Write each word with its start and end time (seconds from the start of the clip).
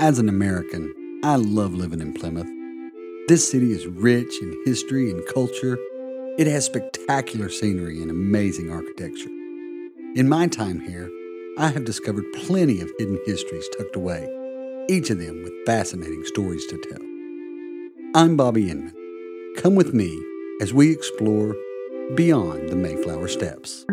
As 0.00 0.18
an 0.18 0.30
American, 0.30 1.20
I 1.22 1.36
love 1.36 1.74
living 1.74 2.00
in 2.00 2.14
Plymouth. 2.14 2.48
This 3.28 3.50
city 3.50 3.72
is 3.72 3.86
rich 3.86 4.40
in 4.40 4.56
history 4.64 5.10
and 5.10 5.22
culture. 5.26 5.76
It 6.38 6.46
has 6.46 6.64
spectacular 6.64 7.50
scenery 7.50 8.00
and 8.00 8.10
amazing 8.10 8.72
architecture. 8.72 9.28
In 10.16 10.26
my 10.26 10.46
time 10.46 10.80
here, 10.80 11.10
I 11.58 11.68
have 11.68 11.84
discovered 11.84 12.24
plenty 12.32 12.80
of 12.80 12.90
hidden 12.98 13.18
histories 13.26 13.68
tucked 13.76 13.94
away, 13.94 14.26
each 14.88 15.10
of 15.10 15.18
them 15.18 15.42
with 15.42 15.52
fascinating 15.66 16.24
stories 16.24 16.66
to 16.68 16.78
tell. 16.78 18.22
I'm 18.22 18.38
Bobby 18.38 18.70
Inman. 18.70 18.94
Come 19.58 19.74
with 19.74 19.92
me 19.92 20.18
as 20.62 20.72
we 20.72 20.90
explore 20.90 21.54
beyond 22.14 22.70
the 22.70 22.76
Mayflower 22.76 23.28
Steps. 23.28 23.84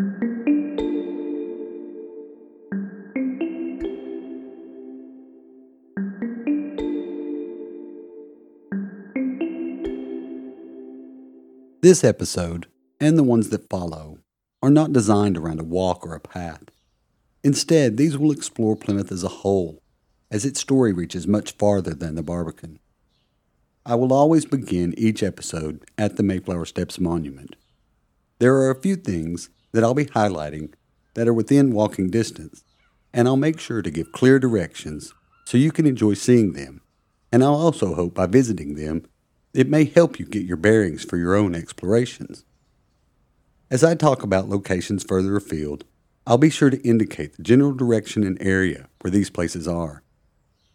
This 11.88 12.04
episode, 12.04 12.66
and 13.00 13.16
the 13.16 13.24
ones 13.24 13.48
that 13.48 13.70
follow, 13.70 14.18
are 14.62 14.68
not 14.68 14.92
designed 14.92 15.38
around 15.38 15.58
a 15.58 15.64
walk 15.64 16.06
or 16.06 16.14
a 16.14 16.20
path. 16.20 16.64
Instead, 17.42 17.96
these 17.96 18.18
will 18.18 18.30
explore 18.30 18.76
Plymouth 18.76 19.10
as 19.10 19.24
a 19.24 19.40
whole, 19.40 19.82
as 20.30 20.44
its 20.44 20.60
story 20.60 20.92
reaches 20.92 21.26
much 21.26 21.52
farther 21.52 21.94
than 21.94 22.14
the 22.14 22.22
Barbican. 22.22 22.78
I 23.86 23.94
will 23.94 24.12
always 24.12 24.44
begin 24.44 24.92
each 24.98 25.22
episode 25.22 25.82
at 25.96 26.16
the 26.18 26.22
Mayflower 26.22 26.66
Steps 26.66 27.00
Monument. 27.00 27.56
There 28.38 28.56
are 28.56 28.70
a 28.70 28.82
few 28.82 28.94
things 28.94 29.48
that 29.72 29.82
I'll 29.82 29.94
be 29.94 30.04
highlighting 30.04 30.74
that 31.14 31.26
are 31.26 31.32
within 31.32 31.72
walking 31.72 32.10
distance, 32.10 32.64
and 33.14 33.26
I'll 33.26 33.38
make 33.38 33.58
sure 33.58 33.80
to 33.80 33.90
give 33.90 34.12
clear 34.12 34.38
directions 34.38 35.14
so 35.46 35.56
you 35.56 35.72
can 35.72 35.86
enjoy 35.86 36.12
seeing 36.12 36.52
them. 36.52 36.82
And 37.32 37.42
I'll 37.42 37.54
also 37.54 37.94
hope 37.94 38.12
by 38.12 38.26
visiting 38.26 38.74
them 38.74 39.06
it 39.54 39.68
may 39.68 39.84
help 39.84 40.18
you 40.18 40.26
get 40.26 40.44
your 40.44 40.56
bearings 40.56 41.04
for 41.04 41.16
your 41.16 41.34
own 41.34 41.54
explorations. 41.54 42.44
As 43.70 43.84
I 43.84 43.94
talk 43.94 44.22
about 44.22 44.48
locations 44.48 45.04
further 45.04 45.36
afield, 45.36 45.84
I'll 46.26 46.38
be 46.38 46.50
sure 46.50 46.70
to 46.70 46.86
indicate 46.86 47.36
the 47.36 47.42
general 47.42 47.72
direction 47.72 48.22
and 48.22 48.40
area 48.40 48.88
where 49.00 49.10
these 49.10 49.30
places 49.30 49.66
are. 49.66 50.02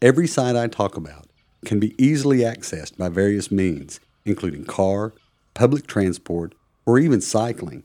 Every 0.01 0.27
site 0.27 0.55
I 0.55 0.67
talk 0.67 0.97
about 0.97 1.27
can 1.65 1.79
be 1.79 1.95
easily 2.03 2.39
accessed 2.39 2.97
by 2.97 3.09
various 3.09 3.51
means, 3.51 3.99
including 4.25 4.65
car, 4.65 5.13
public 5.53 5.87
transport, 5.87 6.55
or 6.85 6.99
even 6.99 7.21
cycling. 7.21 7.83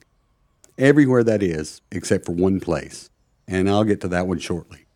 Everywhere 0.77 1.25
that 1.25 1.43
is, 1.43 1.81
except 1.93 2.25
for 2.27 2.33
one 2.33 2.61
place, 2.61 3.11
and 3.47 3.69
I'll 3.69 3.85
get 3.85 4.01
to 4.03 4.09
that 4.09 4.27
one 4.27 4.39
shortly. 4.39 4.87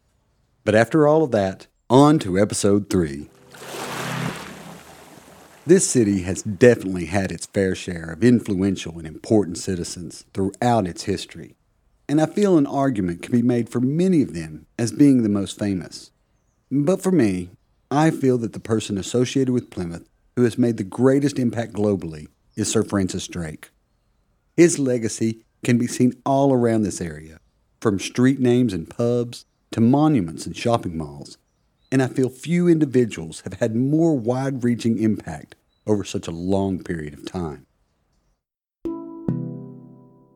But 0.64 0.74
after 0.74 1.06
all 1.06 1.24
of 1.24 1.30
that, 1.32 1.66
on 1.90 2.18
to 2.20 2.38
episode 2.38 2.88
3. 2.88 3.28
This 5.64 5.88
city 5.88 6.22
has 6.22 6.42
definitely 6.42 7.04
had 7.04 7.30
its 7.30 7.46
fair 7.46 7.76
share 7.76 8.10
of 8.10 8.24
influential 8.24 8.98
and 8.98 9.06
important 9.06 9.58
citizens 9.58 10.24
throughout 10.34 10.88
its 10.88 11.04
history, 11.04 11.54
and 12.08 12.20
I 12.20 12.26
feel 12.26 12.58
an 12.58 12.66
argument 12.66 13.22
can 13.22 13.30
be 13.30 13.42
made 13.42 13.68
for 13.68 13.78
many 13.78 14.22
of 14.22 14.34
them 14.34 14.66
as 14.76 14.90
being 14.90 15.22
the 15.22 15.28
most 15.28 15.56
famous. 15.60 16.10
But 16.68 17.00
for 17.00 17.12
me, 17.12 17.50
I 17.92 18.10
feel 18.10 18.38
that 18.38 18.54
the 18.54 18.58
person 18.58 18.98
associated 18.98 19.52
with 19.52 19.70
Plymouth 19.70 20.08
who 20.34 20.42
has 20.42 20.58
made 20.58 20.78
the 20.78 20.84
greatest 20.84 21.38
impact 21.38 21.74
globally 21.74 22.26
is 22.56 22.70
Sir 22.70 22.82
Francis 22.82 23.28
Drake. 23.28 23.70
His 24.56 24.80
legacy 24.80 25.44
can 25.62 25.78
be 25.78 25.86
seen 25.86 26.14
all 26.26 26.52
around 26.52 26.82
this 26.82 27.00
area, 27.00 27.38
from 27.80 28.00
street 28.00 28.40
names 28.40 28.72
and 28.72 28.90
pubs 28.90 29.44
to 29.70 29.80
monuments 29.80 30.44
and 30.44 30.56
shopping 30.56 30.96
malls 30.96 31.38
and 31.92 32.02
I 32.02 32.06
feel 32.06 32.30
few 32.30 32.68
individuals 32.68 33.42
have 33.42 33.60
had 33.60 33.76
more 33.76 34.16
wide 34.16 34.64
reaching 34.64 34.98
impact 34.98 35.54
over 35.86 36.04
such 36.04 36.26
a 36.26 36.32
long 36.32 36.82
period 36.82 37.12
of 37.12 37.30
time. 37.30 37.66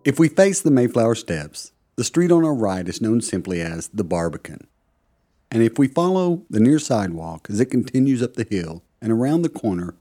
If 0.05 0.19
we 0.19 0.29
face 0.29 0.61
the 0.61 0.71
Mayflower 0.71 1.15
Steps, 1.15 1.73
the 1.97 2.05
street 2.05 2.31
on 2.31 2.45
our 2.45 2.55
right 2.55 2.87
is 2.87 3.01
known 3.01 3.23
simply 3.23 3.63
as 3.63 3.89
the 3.89 4.05
Barbican. 4.05 4.69
And 5.51 5.63
if 5.63 5.79
we 5.79 5.89
follow 5.89 6.45
the 6.51 6.61
near 6.61 6.79
sidewalk 6.79 7.49
as 7.49 7.59
it 7.59 7.71
continues 7.71 8.23
up 8.23 8.35
the 8.35 8.47
hill 8.49 8.83
and 9.01 9.11
around 9.11 9.41
the 9.41 9.49
corner, 9.49 9.95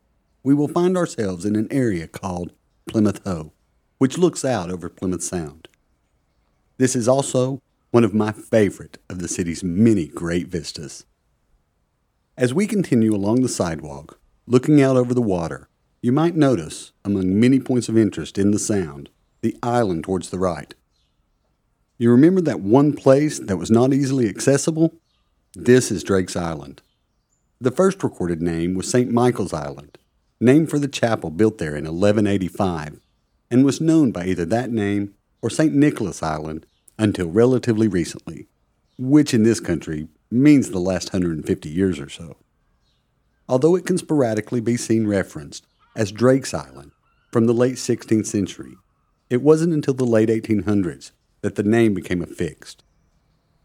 we 0.43 0.53
will 0.53 0.67
find 0.67 0.97
ourselves 0.97 1.45
in 1.45 1.55
an 1.55 1.69
area 1.72 2.07
called 2.07 2.51
Plymouth 2.85 3.22
Hoe, 3.23 3.53
which 3.97 4.17
looks 4.17 4.43
out 4.43 4.69
over 4.69 4.89
Plymouth 4.89 5.23
Sound. 5.23 5.69
This 6.77 6.97
is 6.97 7.07
also 7.07 7.61
one 7.91 8.03
of 8.03 8.13
my 8.13 8.33
favorite 8.33 8.97
of 9.09 9.19
the 9.19 9.29
city's 9.29 9.63
many 9.63 10.07
great 10.07 10.49
vistas. 10.49 11.05
As 12.38 12.53
we 12.53 12.68
continue 12.68 13.16
along 13.16 13.41
the 13.41 13.47
sidewalk, 13.47 14.19
looking 14.46 14.81
out 14.81 14.97
over 14.97 15.13
the 15.13 15.22
water, 15.22 15.69
you 16.01 16.12
might 16.12 16.35
notice, 16.35 16.91
among 17.06 17.40
many 17.40 17.62
points 17.62 17.88
of 17.88 17.97
interest 17.97 18.38
in 18.38 18.51
the 18.51 18.59
sound, 18.59 19.09
the 19.40 19.56
island 19.63 20.03
towards 20.03 20.29
the 20.29 20.38
right. 20.38 20.73
You 21.97 22.12
remember 22.12 22.41
that 22.41 22.59
one 22.59 22.91
place 22.91 23.40
that 23.40 23.56
was 23.56 23.72
not 23.72 23.94
easily 23.94 24.28
accessible? 24.28 24.96
This 25.53 25.91
is 25.91 26.03
Drake's 26.03 26.35
Island. 26.35 26.81
The 27.62 27.72
first 27.72 28.03
recorded 28.03 28.41
name 28.41 28.73
was 28.73 28.91
St. 28.91 29.09
Michael's 29.09 29.53
Island, 29.53 29.97
named 30.41 30.69
for 30.69 30.78
the 30.78 30.90
chapel 30.90 31.29
built 31.29 31.57
there 31.57 31.78
in 31.78 31.85
1185, 31.85 33.00
and 33.50 33.63
was 33.63 33.79
known 33.79 34.12
by 34.12 34.25
either 34.25 34.44
that 34.44 34.72
name 34.72 35.13
or 35.41 35.50
St. 35.50 35.73
Nicholas 35.73 36.22
Island 36.22 36.66
until 37.00 37.29
relatively 37.29 37.88
recently, 37.88 38.47
which 38.97 39.34
in 39.34 39.44
this 39.44 39.62
country 39.62 40.09
means 40.31 40.69
the 40.69 40.79
last 40.79 41.13
150 41.13 41.69
years 41.69 41.99
or 41.99 42.09
so. 42.09 42.37
Although 43.47 43.75
it 43.75 43.85
can 43.85 43.97
sporadically 43.97 44.59
be 44.59 44.77
seen 44.77 45.07
referenced 45.07 45.67
as 45.95 46.11
Drake's 46.11 46.53
Island 46.53 46.91
from 47.31 47.45
the 47.45 47.53
late 47.53 47.75
16th 47.75 48.25
century, 48.25 48.75
it 49.29 49.41
wasn't 49.41 49.73
until 49.73 49.93
the 49.93 50.05
late 50.05 50.29
1800s 50.29 51.11
that 51.41 51.55
the 51.55 51.63
name 51.63 51.93
became 51.93 52.21
affixed. 52.21 52.83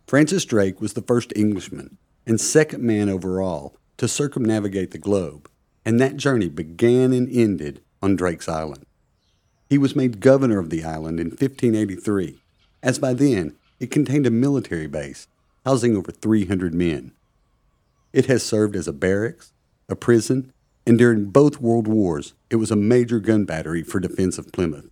Francis 0.06 0.44
Drake 0.44 0.80
was 0.80 0.94
the 0.94 1.02
first 1.02 1.32
Englishman 1.36 1.96
and 2.26 2.40
second 2.40 2.82
man 2.82 3.08
overall 3.08 3.76
to 3.96 4.08
circumnavigate 4.08 4.90
the 4.90 4.98
globe, 4.98 5.48
and 5.84 6.00
that 6.00 6.16
journey 6.16 6.48
began 6.48 7.12
and 7.12 7.28
ended 7.30 7.80
on 8.02 8.16
Drake's 8.16 8.48
Island. 8.48 8.84
He 9.68 9.78
was 9.78 9.96
made 9.96 10.20
governor 10.20 10.58
of 10.58 10.68
the 10.68 10.84
island 10.84 11.20
in 11.20 11.28
1583, 11.28 12.40
as 12.82 12.98
by 12.98 13.14
then 13.14 13.56
it 13.78 13.90
contained 13.90 14.26
a 14.26 14.30
military 14.30 14.86
base 14.86 15.26
housing 15.64 15.96
over 15.96 16.10
300 16.10 16.74
men. 16.74 17.12
It 18.12 18.26
has 18.26 18.42
served 18.42 18.76
as 18.76 18.88
a 18.88 18.92
barracks, 18.92 19.52
a 19.88 19.96
prison, 19.96 20.52
and 20.86 20.98
during 20.98 21.26
both 21.26 21.60
World 21.60 21.86
Wars, 21.86 22.34
it 22.48 22.56
was 22.56 22.70
a 22.70 22.76
major 22.76 23.20
gun 23.20 23.44
battery 23.44 23.82
for 23.82 24.00
defense 24.00 24.38
of 24.38 24.50
Plymouth. 24.52 24.90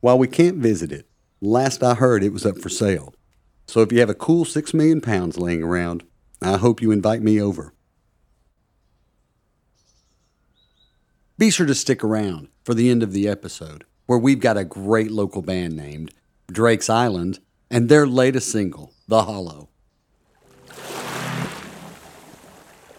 While 0.00 0.18
we 0.18 0.28
can't 0.28 0.58
visit 0.58 0.92
it, 0.92 1.06
last 1.40 1.82
I 1.82 1.94
heard 1.94 2.22
it 2.22 2.32
was 2.32 2.44
up 2.44 2.58
for 2.58 2.68
sale. 2.68 3.14
So 3.66 3.80
if 3.80 3.92
you 3.92 4.00
have 4.00 4.10
a 4.10 4.14
cool 4.14 4.44
six 4.44 4.74
million 4.74 5.00
pounds 5.00 5.38
laying 5.38 5.62
around, 5.62 6.04
I 6.42 6.56
hope 6.56 6.82
you 6.82 6.90
invite 6.90 7.22
me 7.22 7.40
over. 7.40 7.72
Be 11.36 11.50
sure 11.50 11.66
to 11.66 11.74
stick 11.74 12.02
around 12.02 12.48
for 12.64 12.74
the 12.74 12.90
end 12.90 13.02
of 13.02 13.12
the 13.12 13.28
episode, 13.28 13.84
where 14.06 14.18
we've 14.18 14.40
got 14.40 14.56
a 14.56 14.64
great 14.64 15.10
local 15.10 15.42
band 15.42 15.76
named 15.76 16.12
Drake's 16.50 16.90
Island 16.90 17.38
and 17.70 17.88
their 17.88 18.06
latest 18.06 18.50
single, 18.50 18.92
The 19.06 19.22
Hollow. 19.22 19.67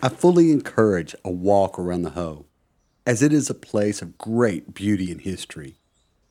I 0.01 0.07
fully 0.07 0.53
encourage 0.53 1.13
a 1.25 1.29
walk 1.29 1.77
around 1.77 2.03
the 2.03 2.11
Hoe, 2.11 2.45
as 3.05 3.21
it 3.21 3.33
is 3.33 3.49
a 3.49 3.53
place 3.53 4.01
of 4.01 4.17
great 4.17 4.73
beauty 4.73 5.11
and 5.11 5.19
history. 5.19 5.75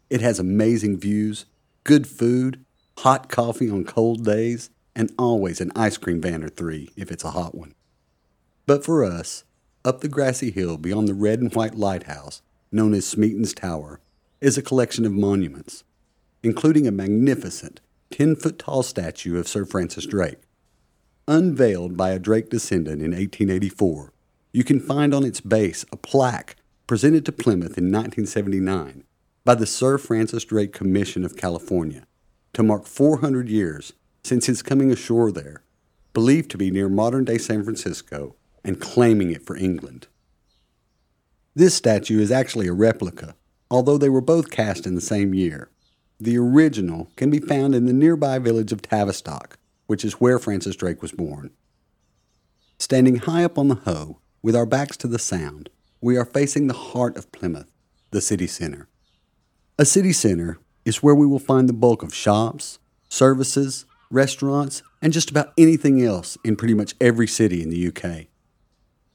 It 0.09 0.23
has 0.23 0.39
amazing 0.39 0.99
views, 0.99 1.45
good 1.85 2.07
food, 2.07 2.65
hot 3.01 3.29
coffee 3.29 3.69
on 3.69 3.85
cold 3.85 4.25
days, 4.25 4.71
and 4.97 5.13
always 5.19 5.61
an 5.61 5.71
ice 5.77 5.99
cream 5.99 6.19
van 6.23 6.43
or 6.43 6.49
three 6.49 6.89
if 6.97 7.13
it's 7.13 7.25
a 7.25 7.33
hot 7.33 7.55
one. 7.55 7.75
But 8.65 8.87
for 8.87 9.05
us, 9.05 9.45
up 9.85 10.01
the 10.01 10.09
grassy 10.09 10.51
hill 10.51 10.79
beyond 10.79 11.07
the 11.07 11.13
red 11.13 11.41
and 11.41 11.55
white 11.55 11.75
lighthouse, 11.75 12.41
known 12.73 12.95
as 12.95 13.07
Smeaton's 13.07 13.53
Tower, 13.53 14.01
is 14.41 14.57
a 14.57 14.63
collection 14.63 15.05
of 15.05 15.13
monuments, 15.13 15.85
including 16.43 16.87
a 16.87 16.91
magnificent 16.91 17.83
10 18.13 18.37
foot 18.37 18.59
tall 18.59 18.83
statue 18.83 19.39
of 19.39 19.47
Sir 19.47 19.67
Francis 19.67 20.07
Drake. 20.07 20.39
Unveiled 21.31 21.95
by 21.95 22.09
a 22.13 22.19
Drake 22.19 22.49
descendant 22.49 23.03
in 23.03 23.11
1884, 23.11 24.15
you 24.51 24.65
can 24.65 24.81
find 24.81 25.13
on 25.13 25.25
its 25.25 25.43
base 25.43 25.85
a 25.93 25.97
plaque 25.99 26.57
presented 26.87 27.27
to 27.27 27.33
Plymouth 27.33 27.77
in 27.77 27.93
1979 27.93 29.05
by 29.45 29.55
the 29.55 29.67
Sir 29.67 29.99
Francis 29.99 30.47
Drake 30.47 30.73
Commission 30.73 31.27
of 31.27 31.37
California 31.37 32.07
to 32.55 32.63
mark 32.63 32.87
400 32.87 33.51
years 33.51 33.93
since 34.25 34.47
his 34.47 34.63
coming 34.63 34.91
ashore 34.91 35.31
there, 35.31 35.61
believed 36.15 36.51
to 36.53 36.57
be 36.57 36.71
near 36.71 36.89
modern 36.89 37.27
day 37.27 37.37
San 37.37 37.63
Francisco 37.63 38.35
and 38.65 38.81
claiming 38.81 39.31
it 39.31 39.45
for 39.45 39.55
England. 39.55 40.07
This 41.55 41.75
statue 41.75 42.23
is 42.23 42.33
actually 42.33 42.69
a 42.69 42.73
replica, 42.73 43.35
although 43.71 43.99
they 43.99 44.09
were 44.09 44.23
both 44.23 44.51
cast 44.51 44.87
in 44.87 44.95
the 44.95 45.03
same 45.03 45.35
year. 45.35 45.69
The 46.19 46.39
original 46.39 47.11
can 47.17 47.29
be 47.29 47.39
found 47.39 47.75
in 47.75 47.85
the 47.85 47.93
nearby 47.93 48.39
village 48.39 48.73
of 48.73 48.81
Tavistock, 48.81 49.58
which 49.89 50.05
is 50.05 50.21
where 50.21 50.39
Francis 50.39 50.77
Drake 50.77 51.03
was 51.03 51.13
born. 51.13 51.51
Standing 52.79 53.17
high 53.17 53.43
up 53.43 53.59
on 53.59 53.69
the 53.69 53.75
Hoe, 53.75 54.21
with 54.43 54.55
our 54.55 54.67
backs 54.67 54.97
to 54.99 55.09
the 55.09 55.19
Sound, 55.19 55.71
we 56.01 56.17
are 56.17 56.27
facing 56.27 56.67
the 56.67 56.75
heart 56.75 57.17
of 57.17 57.33
Plymouth, 57.33 57.73
the 58.11 58.21
city 58.21 58.47
center. 58.47 58.87
A 59.79 59.87
city 59.87 60.13
center 60.13 60.59
is 60.85 61.03
where 61.03 61.15
we 61.15 61.27
will 61.27 61.39
find 61.39 61.69
the 61.69 61.73
bulk 61.73 62.03
of 62.03 62.15
shops, 62.15 62.79
services, 63.09 63.87
restaurants, 64.11 64.83
and 65.01 65.13
just 65.13 65.31
about 65.31 65.55
anything 65.57 66.03
else 66.03 66.37
in 66.45 66.55
pretty 66.55 66.75
much 66.75 66.95
every 67.01 67.27
city 67.27 67.63
in 67.63 67.71
the 67.71 67.89
UK. 67.89 68.27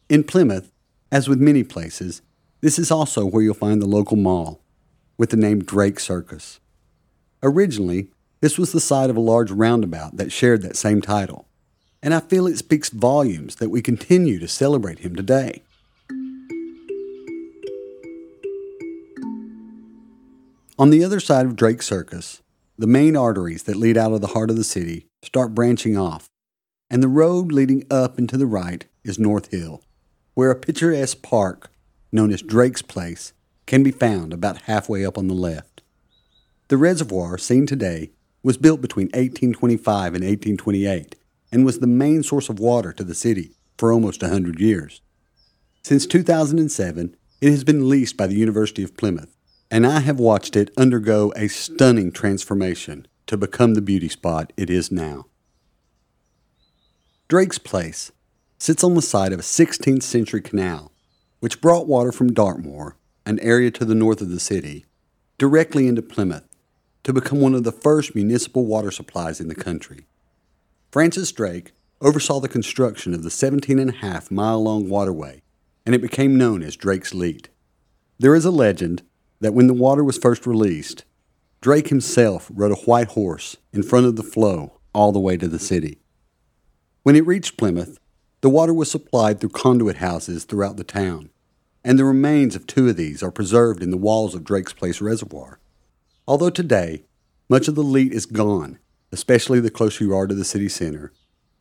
In 0.09 0.23
Plymouth, 0.23 0.71
as 1.11 1.29
with 1.29 1.39
many 1.39 1.63
places, 1.63 2.23
this 2.61 2.79
is 2.79 2.89
also 2.89 3.25
where 3.25 3.43
you'll 3.43 3.53
find 3.53 3.79
the 3.79 3.85
local 3.85 4.17
mall, 4.17 4.59
with 5.19 5.29
the 5.29 5.37
name 5.37 5.63
Drake 5.63 5.99
Circus. 5.99 6.59
Originally, 7.43 8.07
this 8.43 8.57
was 8.57 8.73
the 8.73 8.81
site 8.81 9.09
of 9.09 9.15
a 9.15 9.21
large 9.21 9.51
roundabout 9.51 10.17
that 10.17 10.29
shared 10.29 10.63
that 10.63 10.75
same 10.75 11.01
title, 11.01 11.47
and 12.01 12.13
I 12.13 12.19
feel 12.19 12.45
it 12.45 12.57
speaks 12.57 12.89
volumes 12.89 13.55
that 13.55 13.69
we 13.69 13.81
continue 13.81 14.37
to 14.37 14.49
celebrate 14.49 14.99
him 14.99 15.15
today. 15.15 15.63
On 20.77 20.89
the 20.89 21.05
other 21.05 21.21
side 21.21 21.45
of 21.45 21.55
Drake 21.55 21.81
Circus, 21.81 22.41
the 22.77 22.85
main 22.85 23.15
arteries 23.15 23.63
that 23.63 23.77
lead 23.77 23.95
out 23.95 24.11
of 24.11 24.19
the 24.19 24.27
heart 24.27 24.49
of 24.49 24.57
the 24.57 24.65
city 24.65 25.07
start 25.21 25.55
branching 25.55 25.97
off, 25.97 26.27
and 26.89 27.01
the 27.01 27.07
road 27.07 27.53
leading 27.53 27.85
up 27.89 28.17
and 28.17 28.27
to 28.27 28.35
the 28.35 28.45
right 28.45 28.85
is 29.05 29.17
North 29.17 29.51
Hill, 29.51 29.81
where 30.33 30.51
a 30.51 30.55
picturesque 30.59 31.21
park 31.21 31.71
known 32.11 32.29
as 32.29 32.41
Drake's 32.41 32.81
Place 32.81 33.31
can 33.67 33.83
be 33.83 33.91
found 33.91 34.33
about 34.33 34.63
halfway 34.63 35.05
up 35.05 35.17
on 35.17 35.29
the 35.29 35.33
left. 35.33 35.81
The 36.67 36.75
reservoir 36.75 37.37
seen 37.37 37.65
today 37.65 38.11
was 38.43 38.57
built 38.57 38.81
between 38.81 39.07
1825 39.07 40.13
and 40.13 40.23
1828 40.23 41.15
and 41.51 41.65
was 41.65 41.79
the 41.79 41.87
main 41.87 42.21
source 42.21 42.49
of 42.49 42.59
water 42.59 42.91
to 42.91 43.03
the 43.03 43.15
city 43.15 43.55
for 43.77 43.91
almost 43.91 44.21
a 44.21 44.27
100 44.27 44.59
years. 44.59 45.01
Since 45.81 46.05
2007, 46.07 47.15
it 47.41 47.49
has 47.49 47.63
been 47.63 47.89
leased 47.89 48.17
by 48.17 48.27
the 48.27 48.35
University 48.35 48.83
of 48.83 48.97
Plymouth, 48.97 49.35
and 49.71 49.87
I 49.87 50.01
have 50.01 50.19
watched 50.19 50.55
it 50.55 50.71
undergo 50.77 51.33
a 51.35 51.47
stunning 51.47 52.11
transformation 52.11 53.07
to 53.27 53.37
become 53.37 53.73
the 53.73 53.81
beauty 53.81 54.09
spot 54.09 54.53
it 54.57 54.69
is 54.69 54.91
now. 54.91 55.25
Drake's 57.27 57.57
Place 57.57 58.11
sits 58.57 58.83
on 58.83 58.93
the 58.93 59.01
site 59.01 59.33
of 59.33 59.39
a 59.39 59.43
16th 59.43 60.03
century 60.03 60.41
canal, 60.41 60.91
which 61.39 61.61
brought 61.61 61.87
water 61.87 62.11
from 62.11 62.33
Dartmoor, 62.33 62.97
an 63.25 63.39
area 63.39 63.71
to 63.71 63.85
the 63.85 63.95
north 63.95 64.21
of 64.21 64.29
the 64.29 64.39
city, 64.39 64.85
directly 65.37 65.87
into 65.87 66.01
Plymouth 66.01 66.47
to 67.03 67.13
become 67.13 67.39
one 67.39 67.53
of 67.53 67.63
the 67.63 67.71
first 67.71 68.15
municipal 68.15 68.65
water 68.65 68.91
supplies 68.91 69.39
in 69.39 69.47
the 69.47 69.55
country. 69.55 70.05
Francis 70.91 71.31
Drake 71.31 71.71
oversaw 72.01 72.39
the 72.39 72.47
construction 72.47 73.13
of 73.13 73.23
the 73.23 73.31
17 73.31 73.79
and 73.79 73.89
a 73.89 73.97
half 73.97 74.29
mile 74.31 74.61
long 74.63 74.89
waterway, 74.89 75.41
and 75.85 75.93
it 75.93 76.01
became 76.01 76.37
known 76.37 76.61
as 76.61 76.75
Drake's 76.75 77.13
Leat. 77.13 77.49
There 78.19 78.35
is 78.35 78.45
a 78.45 78.51
legend 78.51 79.03
that 79.39 79.53
when 79.53 79.67
the 79.67 79.73
water 79.73 80.03
was 80.03 80.17
first 80.17 80.45
released, 80.45 81.03
Drake 81.61 81.87
himself 81.87 82.51
rode 82.53 82.71
a 82.71 82.81
white 82.81 83.09
horse 83.09 83.57
in 83.71 83.83
front 83.83 84.05
of 84.05 84.15
the 84.15 84.23
flow 84.23 84.79
all 84.93 85.11
the 85.11 85.19
way 85.19 85.37
to 85.37 85.47
the 85.47 85.59
city. 85.59 85.99
When 87.03 87.15
it 87.15 87.25
reached 87.25 87.57
Plymouth, 87.57 87.99
the 88.41 88.49
water 88.49 88.73
was 88.73 88.91
supplied 88.91 89.39
through 89.39 89.49
conduit 89.49 89.97
houses 89.97 90.43
throughout 90.43 90.77
the 90.77 90.83
town, 90.83 91.29
and 91.83 91.97
the 91.97 92.05
remains 92.05 92.55
of 92.55 92.67
two 92.67 92.89
of 92.89 92.97
these 92.97 93.23
are 93.23 93.31
preserved 93.31 93.81
in 93.81 93.91
the 93.91 93.97
walls 93.97 94.35
of 94.35 94.43
Drake's 94.43 94.73
Place 94.73 95.01
Reservoir. 95.01 95.59
Although 96.25 96.51
today, 96.51 97.03
much 97.49 97.67
of 97.67 97.75
the 97.75 97.83
Leat 97.83 98.13
is 98.13 98.25
gone, 98.25 98.79
especially 99.11 99.59
the 99.59 99.69
closer 99.69 100.05
you 100.05 100.15
are 100.15 100.25
to 100.25 100.33
the 100.33 100.45
city 100.45 100.69
center, 100.69 101.11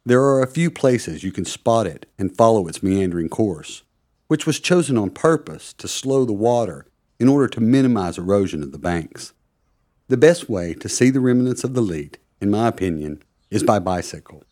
there 0.07 0.23
are 0.23 0.41
a 0.41 0.47
few 0.47 0.71
places 0.71 1.25
you 1.25 1.33
can 1.33 1.45
spot 1.45 1.87
it 1.87 2.07
and 2.17 2.37
follow 2.37 2.69
its 2.69 2.83
meandering 2.83 3.29
course, 3.29 3.83
which 4.29 4.47
was 4.47 4.61
chosen 4.61 4.97
on 4.97 5.11
purpose 5.11 5.73
to 5.75 5.89
slow 5.89 6.25
the 6.25 6.33
water 6.33 6.87
in 7.19 7.29
order 7.29 7.49
to 7.49 7.61
minimize 7.61 8.19
erosion 8.19 8.63
of 8.63 8.71
the 8.71 8.79
banks. 8.79 9.33
The 10.09 10.17
best 10.17 10.49
way 10.49 10.75
to 10.75 10.89
see 10.89 11.11
the 11.11 11.21
remnants 11.21 11.65
of 11.65 11.75
the 11.75 11.81
Leat, 11.81 12.19
in 12.41 12.51
my 12.51 12.69
opinion, 12.69 13.23
is 13.51 13.65
by 13.65 13.81
bicycle. 13.81 14.45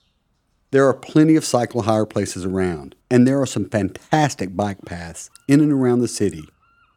There 0.73 0.87
are 0.87 0.95
plenty 0.95 1.37
of 1.37 1.45
cycle 1.45 1.83
hire 1.83 2.07
places 2.07 2.45
around, 2.45 2.97
and 3.11 3.27
there 3.27 3.41
are 3.41 3.47
some 3.47 3.69
fantastic 3.69 4.57
bike 4.57 4.85
paths 4.85 5.31
in 5.47 5.61
and 5.61 5.73
around 5.73 6.01
the 6.01 6.09
city 6.09 6.45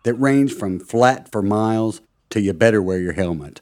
that 0.03 0.13
range 0.15 0.53
from 0.53 0.79
flat 0.79 1.31
for 1.31 1.41
miles 1.41 2.01
to 2.33 2.41
you 2.41 2.51
better 2.51 2.81
wear 2.81 2.99
your 2.99 3.13
helmet. 3.13 3.61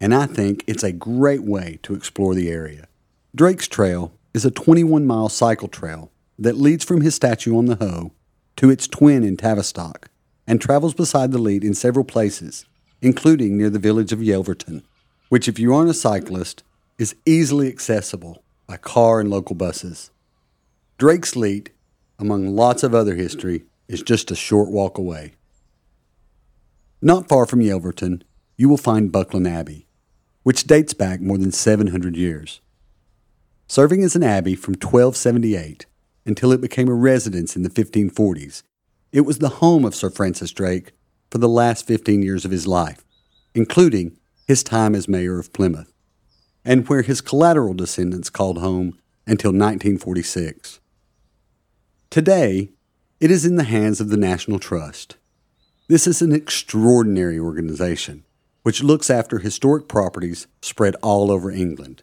And 0.00 0.14
I 0.14 0.26
think 0.26 0.62
it's 0.68 0.84
a 0.84 0.92
great 0.92 1.42
way 1.42 1.80
to 1.82 1.94
explore 1.94 2.34
the 2.34 2.50
area. 2.50 2.86
Drake's 3.34 3.66
Trail 3.66 4.12
is 4.32 4.44
a 4.44 4.50
21 4.50 5.04
mile 5.04 5.28
cycle 5.28 5.66
trail 5.66 6.10
that 6.38 6.56
leads 6.56 6.84
from 6.84 7.00
his 7.00 7.16
statue 7.16 7.56
on 7.56 7.66
the 7.66 7.76
Hoe 7.76 8.12
to 8.56 8.70
its 8.70 8.86
twin 8.86 9.24
in 9.24 9.36
Tavistock 9.36 10.08
and 10.46 10.60
travels 10.60 10.94
beside 10.94 11.32
the 11.32 11.38
Leat 11.38 11.64
in 11.64 11.74
several 11.74 12.04
places, 12.04 12.64
including 13.00 13.56
near 13.56 13.70
the 13.70 13.80
village 13.80 14.12
of 14.12 14.20
Yelverton, 14.20 14.82
which, 15.28 15.48
if 15.48 15.58
you 15.58 15.74
aren't 15.74 15.90
a 15.90 15.94
cyclist, 15.94 16.62
is 16.98 17.16
easily 17.26 17.66
accessible 17.66 18.44
by 18.68 18.76
car 18.76 19.18
and 19.18 19.30
local 19.30 19.56
buses. 19.56 20.12
Drake's 20.96 21.34
Leat, 21.34 21.70
among 22.20 22.54
lots 22.54 22.84
of 22.84 22.94
other 22.94 23.16
history, 23.16 23.64
is 23.88 24.00
just 24.00 24.30
a 24.30 24.36
short 24.36 24.70
walk 24.70 24.96
away. 24.96 25.32
Not 27.04 27.28
far 27.28 27.46
from 27.46 27.58
Yelverton, 27.58 28.22
you 28.56 28.68
will 28.68 28.76
find 28.76 29.10
Buckland 29.10 29.48
Abbey, 29.48 29.88
which 30.44 30.68
dates 30.68 30.94
back 30.94 31.20
more 31.20 31.36
than 31.36 31.50
700 31.50 32.16
years. 32.16 32.60
Serving 33.66 34.04
as 34.04 34.14
an 34.14 34.22
abbey 34.22 34.54
from 34.54 34.74
1278 34.74 35.86
until 36.24 36.52
it 36.52 36.60
became 36.60 36.88
a 36.88 36.94
residence 36.94 37.56
in 37.56 37.64
the 37.64 37.70
1540s, 37.70 38.62
it 39.10 39.22
was 39.22 39.38
the 39.38 39.48
home 39.48 39.84
of 39.84 39.96
Sir 39.96 40.10
Francis 40.10 40.52
Drake 40.52 40.92
for 41.28 41.38
the 41.38 41.48
last 41.48 41.88
15 41.88 42.22
years 42.22 42.44
of 42.44 42.52
his 42.52 42.68
life, 42.68 43.04
including 43.52 44.16
his 44.46 44.62
time 44.62 44.94
as 44.94 45.08
mayor 45.08 45.40
of 45.40 45.52
Plymouth, 45.52 45.92
and 46.64 46.88
where 46.88 47.02
his 47.02 47.20
collateral 47.20 47.74
descendants 47.74 48.30
called 48.30 48.58
home 48.58 48.96
until 49.26 49.50
1946. 49.50 50.78
Today, 52.10 52.70
it 53.18 53.32
is 53.32 53.44
in 53.44 53.56
the 53.56 53.64
hands 53.64 54.00
of 54.00 54.08
the 54.08 54.16
National 54.16 54.60
Trust 54.60 55.16
this 55.92 56.06
is 56.06 56.22
an 56.22 56.32
extraordinary 56.32 57.38
organization 57.38 58.24
which 58.62 58.82
looks 58.82 59.10
after 59.10 59.40
historic 59.40 59.88
properties 59.88 60.46
spread 60.62 60.96
all 61.02 61.30
over 61.30 61.50
England, 61.50 62.02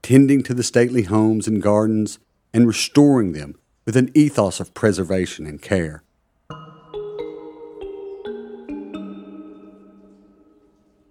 tending 0.00 0.44
to 0.44 0.54
the 0.54 0.62
stately 0.62 1.02
homes 1.02 1.48
and 1.48 1.60
gardens 1.60 2.20
and 2.54 2.68
restoring 2.68 3.32
them 3.32 3.56
with 3.84 3.96
an 3.96 4.12
ethos 4.14 4.60
of 4.60 4.72
preservation 4.74 5.44
and 5.44 5.60
care. 5.60 6.04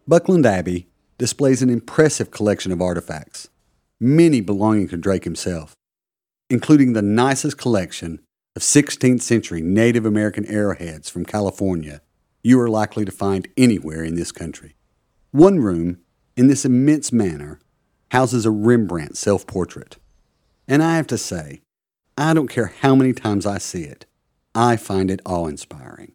Buckland 0.07 0.45
Abbey 0.45 0.88
displays 1.17 1.62
an 1.62 1.69
impressive 1.69 2.31
collection 2.31 2.72
of 2.72 2.81
artifacts, 2.81 3.50
many 4.00 4.39
belonging 4.39 4.88
to 4.88 4.95
Drake 4.95 5.25
himself, 5.25 5.74
including 6.50 6.93
the 6.93 7.01
nicest 7.01 7.57
collection 7.57 8.22
of 8.55 8.62
16th 8.62 9.21
century 9.21 9.62
Native 9.62 10.05
American 10.05 10.45
arrowheads 10.45 11.09
from 11.09 11.25
California 11.25 12.01
you 12.45 12.62
are 12.62 12.69
likely 12.69 13.03
to 13.03 13.12
find 13.12 13.47
anywhere 13.57 14.03
in 14.03 14.13
this 14.13 14.31
country. 14.31 14.75
One 15.31 15.59
room 15.59 15.97
in 16.38 16.45
this 16.45 16.63
immense 16.63 17.12
manor 17.12 17.59
houses 18.12 18.45
a 18.45 18.51
Rembrandt 18.51 19.17
self 19.17 19.47
portrait. 19.47 19.97
And 20.67 20.83
I 20.83 20.95
have 20.97 21.07
to 21.07 21.17
say, 21.17 21.63
I 22.15 22.35
don't 22.35 22.47
care 22.47 22.71
how 22.81 22.93
many 22.93 23.13
times 23.13 23.47
I 23.47 23.57
see 23.57 23.81
it, 23.81 24.05
I 24.53 24.77
find 24.77 25.09
it 25.09 25.24
awe 25.25 25.47
inspiring. 25.47 26.13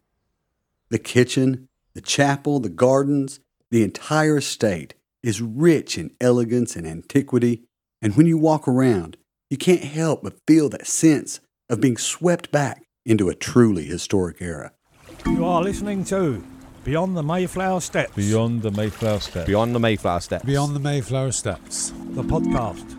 The 0.87 0.99
kitchen, 0.99 1.67
the 1.95 2.01
chapel, 2.01 2.61
the 2.61 2.69
gardens, 2.69 3.41
the 3.69 3.83
entire 3.83 4.37
estate 4.37 4.93
is 5.21 5.41
rich 5.41 5.97
in 5.97 6.15
elegance 6.21 6.77
and 6.77 6.87
antiquity, 6.87 7.63
and 8.01 8.15
when 8.15 8.25
you 8.25 8.37
walk 8.37 8.69
around, 8.69 9.17
you 9.49 9.57
can't 9.57 9.83
help 9.83 10.23
but 10.23 10.39
feel 10.47 10.69
that 10.69 10.87
sense 10.87 11.41
of 11.71 11.79
being 11.79 11.95
swept 11.95 12.51
back 12.51 12.83
into 13.05 13.29
a 13.29 13.33
truly 13.33 13.85
historic 13.85 14.41
era. 14.41 14.73
You 15.25 15.45
are 15.45 15.63
listening 15.63 16.03
to 16.05 16.43
Beyond 16.83 17.15
the 17.15 17.23
Mayflower 17.23 17.79
Steps. 17.79 18.13
Beyond 18.13 18.61
the 18.61 18.71
Mayflower 18.71 19.21
Steps. 19.21 19.47
Beyond 19.47 19.73
the 19.73 19.79
Mayflower 19.79 20.19
Steps. 20.19 20.43
Beyond 20.43 20.75
the 20.75 20.81
Mayflower 20.81 21.31
Steps. 21.31 21.93
The 22.09 22.23
podcast. 22.23 22.97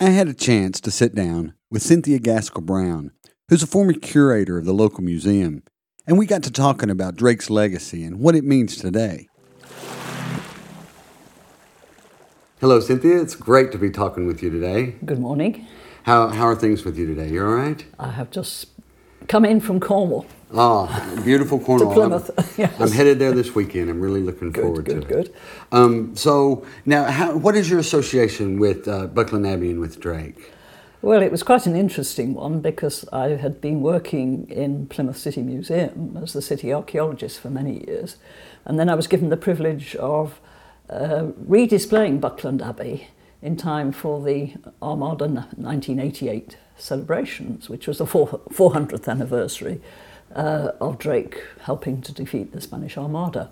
I 0.00 0.10
had 0.10 0.26
a 0.26 0.34
chance 0.34 0.80
to 0.80 0.90
sit 0.90 1.14
down 1.14 1.54
with 1.70 1.82
Cynthia 1.82 2.18
Gaskell 2.18 2.62
Brown, 2.62 3.12
who's 3.48 3.62
a 3.62 3.66
former 3.68 3.92
curator 3.92 4.58
of 4.58 4.64
the 4.64 4.74
local 4.74 5.04
museum, 5.04 5.62
and 6.04 6.18
we 6.18 6.26
got 6.26 6.42
to 6.42 6.50
talking 6.50 6.90
about 6.90 7.14
Drake's 7.14 7.48
legacy 7.48 8.02
and 8.02 8.18
what 8.18 8.34
it 8.34 8.44
means 8.44 8.76
today. 8.76 9.28
Hello, 12.60 12.80
Cynthia. 12.80 13.20
It's 13.20 13.36
great 13.36 13.70
to 13.70 13.78
be 13.78 13.90
talking 13.90 14.26
with 14.26 14.42
you 14.42 14.50
today. 14.50 14.96
Good 15.04 15.20
morning. 15.20 15.66
How, 16.06 16.28
how 16.28 16.44
are 16.44 16.54
things 16.54 16.84
with 16.84 16.96
you 16.96 17.04
today? 17.04 17.30
You 17.30 17.44
all 17.44 17.52
right? 17.52 17.84
I 17.98 18.12
have 18.12 18.30
just 18.30 18.68
come 19.26 19.44
in 19.44 19.58
from 19.58 19.80
Cornwall. 19.80 20.24
Oh, 20.52 20.86
beautiful 21.24 21.58
Cornwall. 21.66 21.88
to 21.88 21.94
Plymouth. 21.94 22.30
I'm, 22.38 22.44
yes. 22.56 22.80
I'm, 22.80 22.92
headed 22.92 23.18
there 23.18 23.32
this 23.32 23.56
weekend. 23.56 23.90
I'm 23.90 24.00
really 24.00 24.22
looking 24.22 24.52
good, 24.52 24.62
forward 24.62 24.84
good, 24.84 25.02
to 25.02 25.08
good. 25.08 25.26
it. 25.26 25.34
Um, 25.72 26.14
so 26.14 26.64
now, 26.84 27.10
how, 27.10 27.36
what 27.36 27.56
is 27.56 27.68
your 27.68 27.80
association 27.80 28.60
with 28.60 28.86
uh, 28.86 29.08
Buckland 29.08 29.48
Abbey 29.48 29.72
and 29.72 29.80
with 29.80 29.98
Drake? 29.98 30.52
Well, 31.02 31.20
it 31.22 31.32
was 31.32 31.42
quite 31.42 31.66
an 31.66 31.74
interesting 31.74 32.34
one 32.34 32.60
because 32.60 33.04
I 33.12 33.30
had 33.30 33.60
been 33.60 33.80
working 33.80 34.48
in 34.48 34.86
Plymouth 34.86 35.18
City 35.18 35.42
Museum 35.42 36.16
as 36.22 36.34
the 36.34 36.40
city 36.40 36.72
archaeologist 36.72 37.40
for 37.40 37.50
many 37.50 37.84
years. 37.84 38.14
And 38.64 38.78
then 38.78 38.88
I 38.88 38.94
was 38.94 39.08
given 39.08 39.28
the 39.28 39.36
privilege 39.36 39.96
of 39.96 40.38
uh, 40.88 41.32
redisplaying 41.48 42.20
Buckland 42.20 42.62
Abbey 42.62 43.08
in 43.42 43.56
time 43.56 43.92
for 43.92 44.22
the 44.22 44.54
Armada 44.82 45.26
1988 45.26 46.56
celebrations, 46.76 47.68
which 47.68 47.86
was 47.86 47.98
the 47.98 48.06
400th 48.06 49.08
anniversary 49.08 49.80
uh, 50.34 50.72
of 50.80 50.98
Drake 50.98 51.42
helping 51.62 52.02
to 52.02 52.12
defeat 52.12 52.52
the 52.52 52.60
Spanish 52.60 52.96
Armada. 52.98 53.50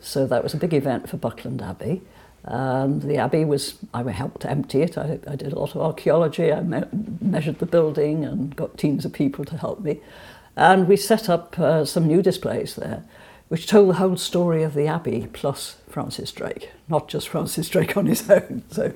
So 0.00 0.26
that 0.26 0.42
was 0.42 0.54
a 0.54 0.58
big 0.58 0.74
event 0.74 1.08
for 1.08 1.16
Buckland 1.16 1.62
Abbey. 1.62 2.02
And 2.44 3.00
the 3.00 3.16
abbey 3.16 3.44
was, 3.46 3.76
I 3.94 4.02
helped 4.10 4.44
empty 4.44 4.82
it. 4.82 4.98
I, 4.98 5.18
I 5.26 5.36
did 5.36 5.52
a 5.52 5.58
lot 5.58 5.74
of 5.74 5.80
archaeology. 5.80 6.52
I 6.52 6.60
me 6.60 6.82
measured 7.20 7.58
the 7.58 7.66
building 7.66 8.24
and 8.24 8.54
got 8.54 8.76
teams 8.76 9.06
of 9.06 9.14
people 9.14 9.46
to 9.46 9.56
help 9.56 9.80
me. 9.80 10.00
And 10.56 10.86
we 10.86 10.96
set 10.96 11.28
up 11.28 11.58
uh, 11.58 11.84
some 11.84 12.06
new 12.06 12.22
displays 12.22 12.76
there, 12.76 13.02
which 13.48 13.66
told 13.66 13.88
the 13.88 13.94
whole 13.94 14.16
story 14.16 14.62
of 14.62 14.74
the 14.74 14.86
abbey 14.86 15.28
plus 15.32 15.76
Francis 15.88 16.32
Drake, 16.32 16.70
not 16.88 17.08
just 17.08 17.28
Francis 17.28 17.68
Drake 17.68 17.96
on 17.96 18.06
his 18.06 18.28
own. 18.30 18.64
So 18.70 18.92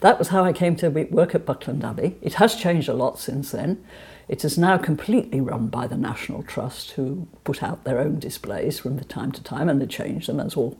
that 0.00 0.18
was 0.18 0.28
how 0.28 0.44
I 0.44 0.52
came 0.52 0.76
to 0.76 0.88
work 0.88 1.34
at 1.34 1.46
Buckland 1.46 1.84
Abbey. 1.84 2.16
It 2.22 2.34
has 2.34 2.56
changed 2.56 2.88
a 2.88 2.94
lot 2.94 3.18
since 3.18 3.52
then. 3.52 3.84
It 4.28 4.44
is 4.44 4.56
now 4.56 4.78
completely 4.78 5.40
run 5.40 5.66
by 5.66 5.86
the 5.86 5.96
National 5.96 6.42
Trust, 6.42 6.92
who 6.92 7.28
put 7.44 7.62
out 7.62 7.84
their 7.84 7.98
own 7.98 8.18
displays 8.18 8.78
from 8.78 8.98
time 9.00 9.32
to 9.32 9.42
time, 9.42 9.68
and 9.68 9.80
they 9.80 9.86
change 9.86 10.26
them 10.26 10.40
as 10.40 10.54
all 10.54 10.78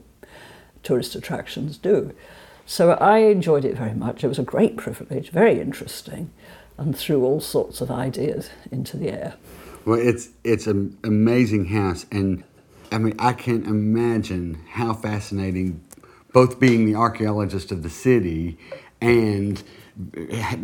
tourist 0.81 1.15
attractions 1.15 1.77
do. 1.77 2.13
So 2.65 2.91
I 2.91 3.19
enjoyed 3.19 3.65
it 3.65 3.77
very 3.77 3.93
much. 3.93 4.23
It 4.23 4.27
was 4.27 4.39
a 4.39 4.43
great 4.43 4.77
privilege, 4.77 5.29
very 5.29 5.59
interesting, 5.59 6.31
and 6.77 6.97
threw 6.97 7.23
all 7.23 7.41
sorts 7.41 7.81
of 7.81 7.91
ideas 7.91 8.49
into 8.71 8.97
the 8.97 9.09
air. 9.09 9.35
Well, 9.85 9.99
it's 9.99 10.29
it's 10.43 10.67
an 10.67 10.97
amazing 11.03 11.65
house, 11.65 12.05
and 12.11 12.43
I 12.93 12.99
mean 12.99 13.15
I 13.19 13.33
can't 13.33 13.65
imagine 13.65 14.59
how 14.69 14.93
fascinating, 14.93 15.83
both 16.31 16.59
being 16.59 16.85
the 16.85 16.95
archaeologist 16.95 17.71
of 17.71 17.83
the 17.83 17.89
city, 17.89 18.57
and 19.01 19.61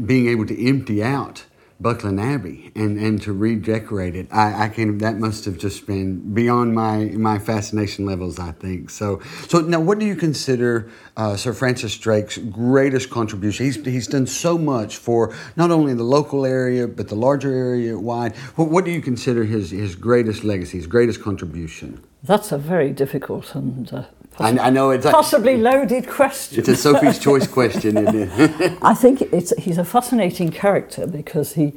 being 0.06 0.28
able 0.28 0.46
to 0.46 0.68
empty 0.68 1.04
out 1.04 1.46
Buckland 1.82 2.20
Abbey 2.20 2.72
and, 2.76 3.00
and 3.00 3.22
to 3.22 3.32
redecorate 3.32 4.16
it. 4.16 4.28
I, 4.32 4.66
I 4.66 4.70
can 4.70 4.98
that 4.98 5.18
must 5.18 5.46
have 5.46 5.58
just 5.58 5.88
been 5.88 6.34
beyond 6.34 6.76
my 6.76 7.06
my 7.06 7.40
fascination 7.40 8.06
levels. 8.06 8.38
I 8.38 8.52
think 8.52 8.90
so. 8.90 9.22
So 9.48 9.62
now, 9.62 9.80
what 9.80 9.98
do 9.98 10.06
you 10.06 10.16
consider 10.16 10.90
uh, 11.16 11.38
Sir 11.38 11.54
Francis 11.54 11.98
Drake's 11.98 12.38
greatest 12.38 13.10
contribution? 13.10 13.66
He's 13.66 13.84
he's 13.86 14.08
done 14.08 14.28
so 14.28 14.58
much 14.58 14.98
for 14.98 15.34
not 15.56 15.72
only 15.72 15.94
the 15.94 16.04
local 16.04 16.46
area 16.46 16.88
but 16.88 17.08
the 17.08 17.16
larger 17.16 17.54
area 17.54 17.98
wide. 17.98 18.36
What, 18.56 18.70
what 18.70 18.86
do 18.86 18.92
you 18.92 19.02
consider 19.02 19.46
his 19.46 19.72
his 19.72 19.96
greatest 19.96 20.44
legacy, 20.44 20.78
his 20.78 20.88
greatest 20.88 21.22
contribution? 21.22 22.04
That's 22.24 22.52
a 22.52 22.58
very 22.58 22.92
difficult 22.92 23.56
and 23.56 23.94
uh, 23.94 24.04
I, 24.40 24.58
I, 24.58 24.70
know 24.70 24.92
it's 24.92 25.06
a 25.06 25.12
possibly 25.12 25.58
loaded 25.58 26.08
question. 26.08 26.60
It's 26.60 26.70
a 26.70 26.76
Sophie's 26.76 27.20
choice 27.20 27.48
question, 27.48 27.98
isn't 27.98 28.16
it? 28.16 28.78
I 28.82 28.94
think 28.94 29.22
it's 29.22 29.52
he's 29.58 29.78
a 29.78 29.86
fascinating 29.86 30.52
character 30.52 31.08
because 31.08 31.54
he. 31.54 31.74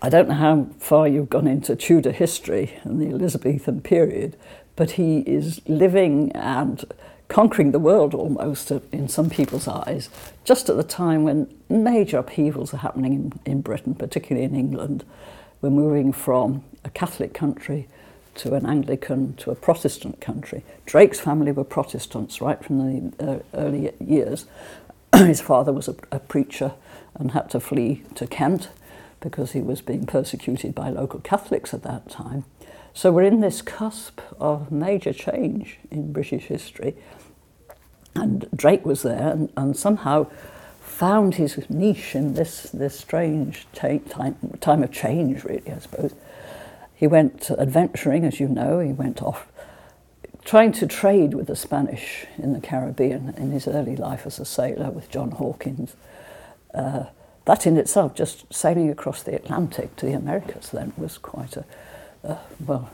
I 0.00 0.08
don't 0.08 0.28
know 0.28 0.34
how 0.34 0.66
far 0.78 1.08
you've 1.08 1.28
gone 1.28 1.48
into 1.48 1.74
Tudor 1.74 2.12
history 2.12 2.78
and 2.84 3.00
the 3.00 3.10
Elizabethan 3.10 3.80
period, 3.80 4.36
but 4.76 4.92
he 4.92 5.20
is 5.20 5.60
living 5.66 6.30
and 6.32 6.84
conquering 7.28 7.72
the 7.72 7.78
world 7.78 8.14
almost 8.14 8.70
uh, 8.70 8.80
in 8.92 9.08
some 9.08 9.28
people's 9.28 9.66
eyes, 9.66 10.08
just 10.44 10.68
at 10.68 10.76
the 10.76 10.82
time 10.82 11.24
when 11.24 11.52
major 11.68 12.18
upheavals 12.18 12.72
are 12.72 12.78
happening 12.78 13.12
in, 13.12 13.52
in 13.52 13.60
Britain, 13.60 13.94
particularly 13.94 14.44
in 14.44 14.54
England. 14.54 15.04
We're 15.60 15.70
moving 15.70 16.12
from 16.12 16.64
a 16.84 16.90
Catholic 16.90 17.34
country 17.34 17.88
to 18.38 18.54
an 18.54 18.66
Anglican 18.66 19.34
to 19.34 19.50
a 19.50 19.54
Protestant 19.54 20.20
country. 20.20 20.64
Drake's 20.86 21.20
family 21.20 21.52
were 21.52 21.64
Protestants 21.64 22.40
right 22.40 22.62
from 22.64 22.78
the 22.78 23.24
uh, 23.24 23.38
early 23.54 23.92
years. 24.00 24.46
His 25.14 25.40
father 25.40 25.72
was 25.72 25.88
a, 25.88 25.96
a 26.10 26.18
preacher 26.18 26.72
and 27.14 27.32
had 27.32 27.50
to 27.50 27.60
flee 27.60 28.02
to 28.14 28.26
Kent 28.26 28.68
because 29.20 29.52
he 29.52 29.60
was 29.60 29.80
being 29.80 30.06
persecuted 30.06 30.74
by 30.74 30.90
local 30.90 31.20
Catholics 31.20 31.74
at 31.74 31.82
that 31.82 32.08
time. 32.08 32.44
So 32.94 33.12
we're 33.12 33.22
in 33.22 33.40
this 33.40 33.62
cusp 33.62 34.20
of 34.40 34.70
major 34.70 35.12
change 35.12 35.78
in 35.90 36.12
British 36.12 36.44
history. 36.44 36.94
And 38.14 38.48
Drake 38.54 38.84
was 38.84 39.02
there 39.02 39.28
and, 39.28 39.52
and 39.56 39.76
somehow 39.76 40.28
found 40.80 41.36
his 41.36 41.58
niche 41.70 42.14
in 42.14 42.34
this, 42.34 42.64
this 42.70 42.98
strange 42.98 43.66
time, 43.72 44.36
time 44.60 44.82
of 44.82 44.90
change, 44.90 45.44
really, 45.44 45.70
I 45.70 45.78
suppose. 45.78 46.14
He 46.98 47.06
went 47.06 47.50
adventuring, 47.50 48.24
as 48.24 48.40
you 48.40 48.48
know, 48.48 48.80
he 48.80 48.92
went 48.92 49.22
off 49.22 49.46
trying 50.48 50.72
to 50.72 50.86
trade 50.86 51.34
with 51.34 51.46
the 51.46 51.54
Spanish 51.54 52.24
in 52.38 52.54
the 52.54 52.60
Caribbean 52.60 53.34
in 53.36 53.50
his 53.50 53.68
early 53.68 53.94
life 53.94 54.24
as 54.24 54.38
a 54.38 54.46
sailor 54.46 54.90
with 54.90 55.10
John 55.10 55.32
Hawkins. 55.32 55.94
Uh, 56.72 57.04
that 57.44 57.66
in 57.66 57.76
itself, 57.76 58.14
just 58.14 58.50
sailing 58.50 58.88
across 58.88 59.22
the 59.22 59.34
Atlantic 59.34 59.94
to 59.96 60.06
the 60.06 60.14
Americas 60.14 60.70
then 60.70 60.94
was 60.96 61.18
quite 61.18 61.54
a, 61.58 61.66
uh, 62.24 62.38
well, 62.66 62.90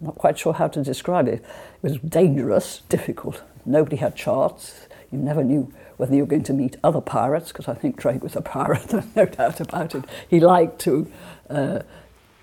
not 0.00 0.16
quite 0.16 0.40
sure 0.40 0.54
how 0.54 0.66
to 0.66 0.82
describe 0.82 1.28
it. 1.28 1.34
It 1.34 1.44
was 1.82 1.98
dangerous, 1.98 2.82
difficult. 2.88 3.40
Nobody 3.64 3.94
had 3.96 4.16
charts. 4.16 4.88
You 5.12 5.18
never 5.18 5.44
knew 5.44 5.72
whether 5.98 6.16
you 6.16 6.22
were 6.22 6.28
going 6.28 6.42
to 6.44 6.52
meet 6.52 6.78
other 6.82 7.00
pirates, 7.00 7.52
because 7.52 7.68
I 7.68 7.74
think 7.74 7.96
Drake 7.96 8.24
was 8.24 8.34
a 8.34 8.42
pirate, 8.42 8.92
no 9.14 9.24
doubt 9.24 9.60
about 9.60 9.94
it. 9.94 10.04
He 10.28 10.40
liked 10.40 10.80
to 10.80 11.10
uh, 11.48 11.80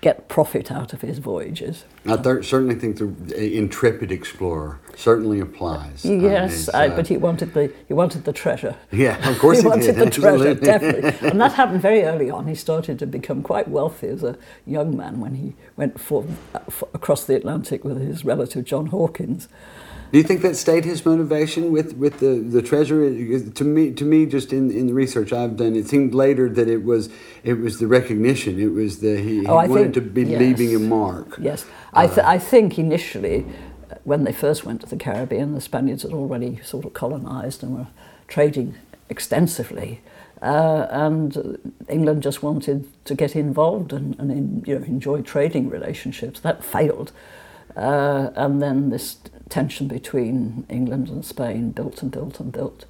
get 0.00 0.28
profit 0.28 0.70
out 0.70 0.92
of 0.92 1.00
his 1.00 1.18
voyages. 1.18 1.84
I 2.06 2.16
th- 2.16 2.46
certainly 2.46 2.76
think 2.76 2.98
the 2.98 3.56
intrepid 3.56 4.12
explorer 4.12 4.78
certainly 4.96 5.40
applies. 5.40 6.04
Yes, 6.04 6.68
uh, 6.72 6.88
but 6.90 7.08
he 7.08 7.16
wanted 7.16 7.52
the 7.52 7.72
he 7.88 7.94
wanted 7.94 8.24
the 8.24 8.32
treasure. 8.32 8.76
Yeah, 8.92 9.28
of 9.28 9.38
course 9.38 9.58
he, 9.58 9.62
he 9.62 9.68
wanted 9.68 9.96
did. 9.96 10.06
the 10.06 10.10
treasure, 10.10 10.54
definitely. 10.54 11.28
And 11.28 11.40
that 11.40 11.52
happened 11.54 11.82
very 11.82 12.04
early 12.04 12.30
on. 12.30 12.46
He 12.46 12.54
started 12.54 12.98
to 13.00 13.06
become 13.06 13.42
quite 13.42 13.68
wealthy 13.68 14.08
as 14.08 14.22
a 14.22 14.38
young 14.66 14.96
man 14.96 15.20
when 15.20 15.34
he 15.34 15.54
went 15.76 16.00
for, 16.00 16.24
for 16.70 16.88
across 16.94 17.24
the 17.24 17.34
Atlantic 17.34 17.84
with 17.84 18.00
his 18.00 18.24
relative 18.24 18.64
John 18.64 18.86
Hawkins. 18.86 19.48
Do 20.10 20.16
you 20.16 20.24
think 20.24 20.40
that 20.40 20.56
stayed 20.56 20.86
his 20.86 21.04
motivation 21.04 21.70
with, 21.70 21.94
with 21.96 22.20
the, 22.20 22.38
the 22.38 22.62
treasure? 22.62 23.10
To 23.50 23.64
me, 23.64 23.92
to 23.92 24.04
me, 24.04 24.24
just 24.24 24.54
in, 24.54 24.70
in 24.70 24.86
the 24.86 24.94
research 24.94 25.34
I've 25.34 25.56
done, 25.56 25.76
it 25.76 25.86
seemed 25.86 26.14
later 26.14 26.48
that 26.48 26.66
it 26.66 26.82
was 26.82 27.10
it 27.44 27.54
was 27.54 27.78
the 27.78 27.86
recognition. 27.86 28.58
It 28.58 28.72
was 28.72 29.00
the 29.00 29.20
he, 29.20 29.46
oh, 29.46 29.60
he 29.60 29.68
wanted 29.68 29.82
think, 29.82 29.94
to 29.94 30.00
be 30.00 30.22
yes. 30.22 30.40
leaving 30.40 30.74
a 30.74 30.78
mark. 30.78 31.36
Yes, 31.38 31.64
uh, 31.64 32.00
I, 32.00 32.06
th- 32.06 32.18
I 32.18 32.38
think 32.38 32.78
initially, 32.78 33.44
when 34.04 34.24
they 34.24 34.32
first 34.32 34.64
went 34.64 34.80
to 34.80 34.86
the 34.86 34.96
Caribbean, 34.96 35.54
the 35.54 35.60
Spaniards 35.60 36.04
had 36.04 36.12
already 36.12 36.58
sort 36.64 36.86
of 36.86 36.94
colonized 36.94 37.62
and 37.62 37.76
were 37.76 37.88
trading 38.28 38.76
extensively. 39.10 40.00
Uh, 40.40 40.86
and 40.90 41.58
England 41.88 42.22
just 42.22 42.42
wanted 42.42 42.88
to 43.04 43.14
get 43.14 43.34
involved 43.34 43.92
and, 43.92 44.18
and 44.20 44.30
in, 44.30 44.62
you 44.64 44.78
know, 44.78 44.84
enjoy 44.84 45.20
trading 45.20 45.68
relationships. 45.68 46.38
That 46.40 46.62
failed. 46.62 47.12
Uh, 47.76 48.30
and 48.34 48.60
then 48.60 48.90
this 48.90 49.18
tension 49.48 49.88
between 49.88 50.66
England 50.68 51.08
and 51.08 51.24
Spain 51.24 51.70
built 51.70 52.02
and 52.02 52.10
built 52.10 52.40
and 52.40 52.52
built. 52.52 52.84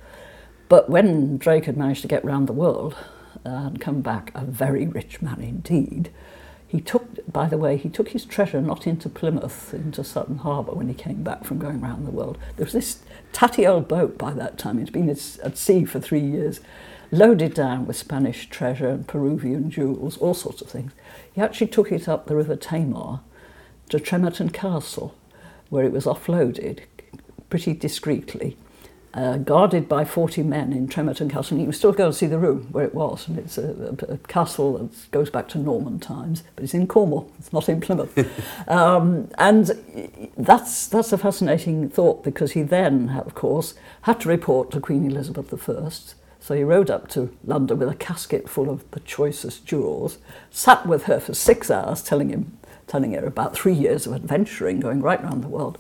But 0.68 0.90
when 0.90 1.38
Drake 1.38 1.64
had 1.64 1.76
managed 1.76 2.02
to 2.02 2.08
get 2.08 2.25
round 2.25 2.47
the 2.47 2.52
world 2.52 2.97
and 3.44 3.80
come 3.80 4.00
back 4.00 4.32
a 4.35 4.44
very 4.44 4.87
rich 4.87 5.23
man 5.23 5.40
indeed, 5.40 6.11
he 6.66 6.82
took, 6.82 7.32
by 7.32 7.49
the 7.49 7.56
way, 7.56 7.78
he 7.78 7.88
took 7.88 8.11
his 8.11 8.26
treasure 8.26 8.61
not 8.61 8.87
into 8.87 9.08
Plymouth, 9.08 9.73
into 9.73 10.04
Sutton 10.04 10.38
Harbour 10.38 10.73
when 10.73 10.88
he 10.88 10.94
came 10.94 11.23
back 11.23 11.44
from 11.44 11.58
going 11.58 11.80
round 11.80 12.06
the 12.06 12.11
world. 12.11 12.37
There 12.56 12.66
was 12.66 12.75
this 12.75 12.99
tatty 13.32 13.66
old 13.66 13.88
boat 13.88 14.18
by 14.18 14.35
that 14.35 14.58
time, 14.58 14.78
it's 14.78 14.90
been 14.90 15.08
at 15.08 15.56
sea 15.56 15.87
for 15.87 15.99
three 15.99 16.20
years, 16.20 16.61
loaded 17.11 17.54
down 17.54 17.87
with 17.87 17.97
Spanish 17.97 18.50
treasure 18.50 18.90
and 18.90 19.08
Peruvian 19.08 19.70
jewels, 19.70 20.18
all 20.18 20.35
sorts 20.35 20.61
of 20.61 20.68
things. 20.68 20.92
He 21.32 21.40
actually 21.40 21.68
took 21.68 21.90
it 21.90 22.06
up 22.06 22.26
the 22.26 22.37
River 22.37 22.56
Tamar 22.56 23.20
to 23.88 23.99
Trematon 23.99 24.52
Castle 24.52 25.14
where 25.71 25.85
it 25.85 25.92
was 25.92 26.04
offloaded 26.04 26.80
pretty 27.50 27.75
discreetly, 27.75 28.57
uh, 29.14 29.38
guarded 29.38 29.88
by 29.88 30.04
40 30.04 30.42
men 30.42 30.73
in 30.73 30.87
Trematon 30.87 31.30
Castle. 31.30 31.54
And 31.54 31.61
you 31.61 31.66
can 31.66 31.73
still 31.73 31.92
go 31.92 32.07
and 32.07 32.14
see 32.14 32.26
the 32.26 32.38
room 32.38 32.68
where 32.73 32.85
it 32.85 32.95
was. 32.95 33.26
And 33.26 33.38
it's 33.38 33.59
a, 33.59 33.97
a, 34.09 34.12
a 34.14 34.18
castle 34.18 34.78
that 34.78 35.11
goes 35.11 35.30
back 35.30 35.49
to 35.49 35.59
Norman 35.59 35.99
times, 35.99 36.42
but 36.54 36.64
it's 36.64 36.75
in 36.75 36.87
Cornwall, 36.87 37.30
it's 37.38 37.52
not 37.52 37.68
in 37.68 37.80
Plymouth. 37.80 38.16
um, 38.68 39.30
and 39.38 40.33
that's, 40.37 40.87
that's 40.87 41.12
a 41.12 41.18
fascinating 41.18 41.88
thought 41.88 42.23
because 42.23 42.52
he 42.52 42.62
then, 42.62 43.11
of 43.11 43.35
course, 43.35 43.75
had 44.02 44.21
to 44.21 44.28
report 44.28 44.71
to 44.73 44.80
Queen 44.80 45.04
Elizabeth 45.04 45.52
I. 45.68 45.90
So 46.40 46.54
he 46.54 46.62
rode 46.62 46.90
up 46.90 47.09
to 47.09 47.37
London 47.45 47.78
with 47.78 47.88
a 47.88 47.95
casket 47.95 48.49
full 48.49 48.71
of 48.71 48.88
the 48.92 49.00
choicest 49.00 49.66
jewels, 49.66 50.18
sat 50.50 50.87
with 50.87 51.04
her 51.04 51.21
for 51.21 51.35
six 51.35 51.71
hours 51.71 52.02
telling 52.02 52.30
him 52.30 52.58
telling 52.88 53.12
her 53.12 53.25
about 53.25 53.54
three 53.54 53.75
years 53.75 54.07
of 54.07 54.14
adventuring, 54.14 54.80
going 54.80 55.00
right 55.00 55.23
around 55.23 55.42
the 55.42 55.49
world. 55.49 55.78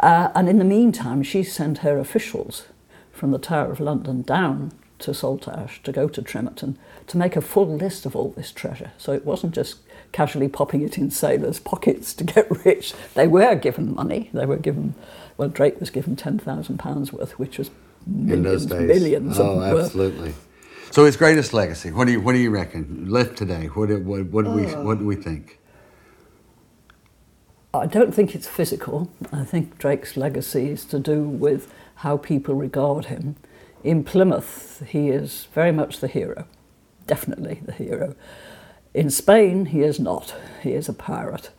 Uh, 0.00 0.30
and 0.34 0.48
in 0.48 0.58
the 0.58 0.64
meantime, 0.64 1.22
she 1.22 1.42
sent 1.42 1.78
her 1.78 1.98
officials 1.98 2.66
from 3.12 3.30
the 3.30 3.38
Tower 3.38 3.70
of 3.70 3.80
London 3.80 4.22
down 4.22 4.72
to 5.00 5.10
Saltash, 5.12 5.82
to 5.82 5.92
go 5.92 6.08
to 6.08 6.22
Trematon, 6.22 6.76
to 7.08 7.18
make 7.18 7.36
a 7.36 7.40
full 7.40 7.66
list 7.66 8.06
of 8.06 8.16
all 8.16 8.30
this 8.30 8.52
treasure. 8.52 8.92
So 8.96 9.12
it 9.12 9.24
wasn't 9.26 9.54
just 9.54 9.78
casually 10.12 10.48
popping 10.48 10.82
it 10.82 10.96
in 10.96 11.10
sailors' 11.10 11.58
pockets 11.60 12.14
to 12.14 12.24
get 12.24 12.48
rich. 12.64 12.94
They 13.14 13.26
were 13.26 13.54
given 13.56 13.94
money. 13.94 14.30
They 14.32 14.46
were 14.46 14.56
given, 14.56 14.94
well, 15.36 15.48
Drake 15.48 15.80
was 15.80 15.90
given 15.90 16.16
£10,000 16.16 17.12
worth, 17.12 17.38
which 17.38 17.58
was 17.58 17.70
in 18.06 18.42
those 18.42 18.66
millions, 18.66 18.66
days. 18.66 19.00
millions 19.02 19.38
oh, 19.40 19.50
of 19.60 19.72
worth. 19.72 19.84
absolutely. 19.86 20.34
So 20.90 21.04
his 21.04 21.16
greatest 21.16 21.52
legacy. 21.52 21.90
What 21.90 22.06
do 22.06 22.12
you 22.12 22.20
What 22.20 22.32
do 22.32 22.38
you 22.38 22.50
reckon 22.50 23.10
left 23.10 23.36
today? 23.36 23.66
What 23.66 23.88
do- 23.88 23.98
What, 23.98 24.26
what 24.26 24.44
do 24.44 24.52
we 24.52 24.62
What 24.64 24.98
do 25.00 25.06
we 25.06 25.16
think? 25.16 25.58
I 27.74 27.86
don't 27.86 28.14
think 28.14 28.34
it's 28.34 28.46
physical. 28.46 29.10
I 29.32 29.44
think 29.44 29.78
Drake's 29.78 30.16
legacy 30.16 30.70
is 30.70 30.84
to 30.86 30.98
do 30.98 31.22
with 31.22 31.72
how 31.96 32.16
people 32.16 32.54
regard 32.54 33.06
him. 33.06 33.36
In 33.82 34.04
Plymouth, 34.04 34.82
he 34.88 35.08
is 35.10 35.48
very 35.54 35.72
much 35.72 36.00
the 36.00 36.08
hero, 36.08 36.46
definitely 37.06 37.60
the 37.64 37.72
hero. 37.72 38.14
In 38.94 39.10
Spain, 39.10 39.66
he 39.66 39.80
is 39.82 39.98
not. 39.98 40.34
He 40.62 40.72
is 40.72 40.88
a 40.88 40.92
pirate. 40.92 41.50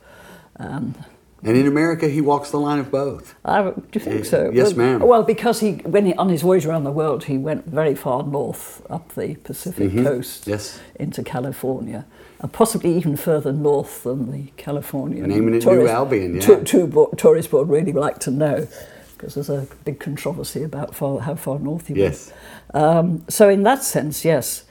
Um, 0.57 0.95
And 1.43 1.57
in 1.57 1.67
America, 1.67 2.07
he 2.07 2.21
walks 2.21 2.49
the 2.49 2.57
line 2.59 2.79
of 2.79 2.89
both. 2.89 3.35
I, 3.43 3.61
do 3.61 3.83
you 3.93 3.99
think 3.99 4.25
so? 4.25 4.49
Yes, 4.53 4.73
well, 4.73 4.99
ma'am. 4.99 5.07
Well, 5.07 5.23
because 5.23 5.59
he, 5.59 5.73
when 5.85 6.05
he, 6.05 6.13
on 6.15 6.29
his 6.29 6.41
voyage 6.41 6.65
around 6.65 6.85
the 6.85 6.91
world, 6.93 7.25
he 7.25 7.37
went 7.37 7.65
very 7.65 7.93
far 7.93 8.23
north 8.23 8.81
up 8.89 9.13
the 9.15 9.35
Pacific 9.43 9.91
coast 9.91 10.41
Mm-hmm. 10.43 10.49
Yes. 10.51 10.79
into 10.99 11.21
California, 11.23 12.05
possibly 12.47 12.95
even 12.97 13.15
further 13.15 13.51
north 13.51 14.03
than 14.03 14.31
the 14.31 14.51
Californian 14.57 15.29
Naming 15.29 15.55
it 15.55 15.65
New 15.65 15.87
Albion, 15.87 16.35
yeah. 16.35 16.41
tou- 16.63 16.87
bo- 16.87 17.13
tourist 17.17 17.49
board 17.51 17.69
really 17.69 17.93
like 17.93 18.19
to 18.19 18.31
know, 18.31 18.67
because 19.17 19.35
there's 19.35 19.49
a 19.49 19.65
big 19.85 19.99
controversy 19.99 20.63
about 20.63 20.93
far, 20.93 21.19
how 21.21 21.35
far 21.35 21.57
north 21.59 21.87
he 21.87 21.93
Yes. 21.95 22.31
went. 22.73 22.85
Um, 22.85 23.25
so, 23.29 23.47
in 23.49 23.63
that 23.63 23.83
sense, 23.83 24.25
yes. 24.25 24.64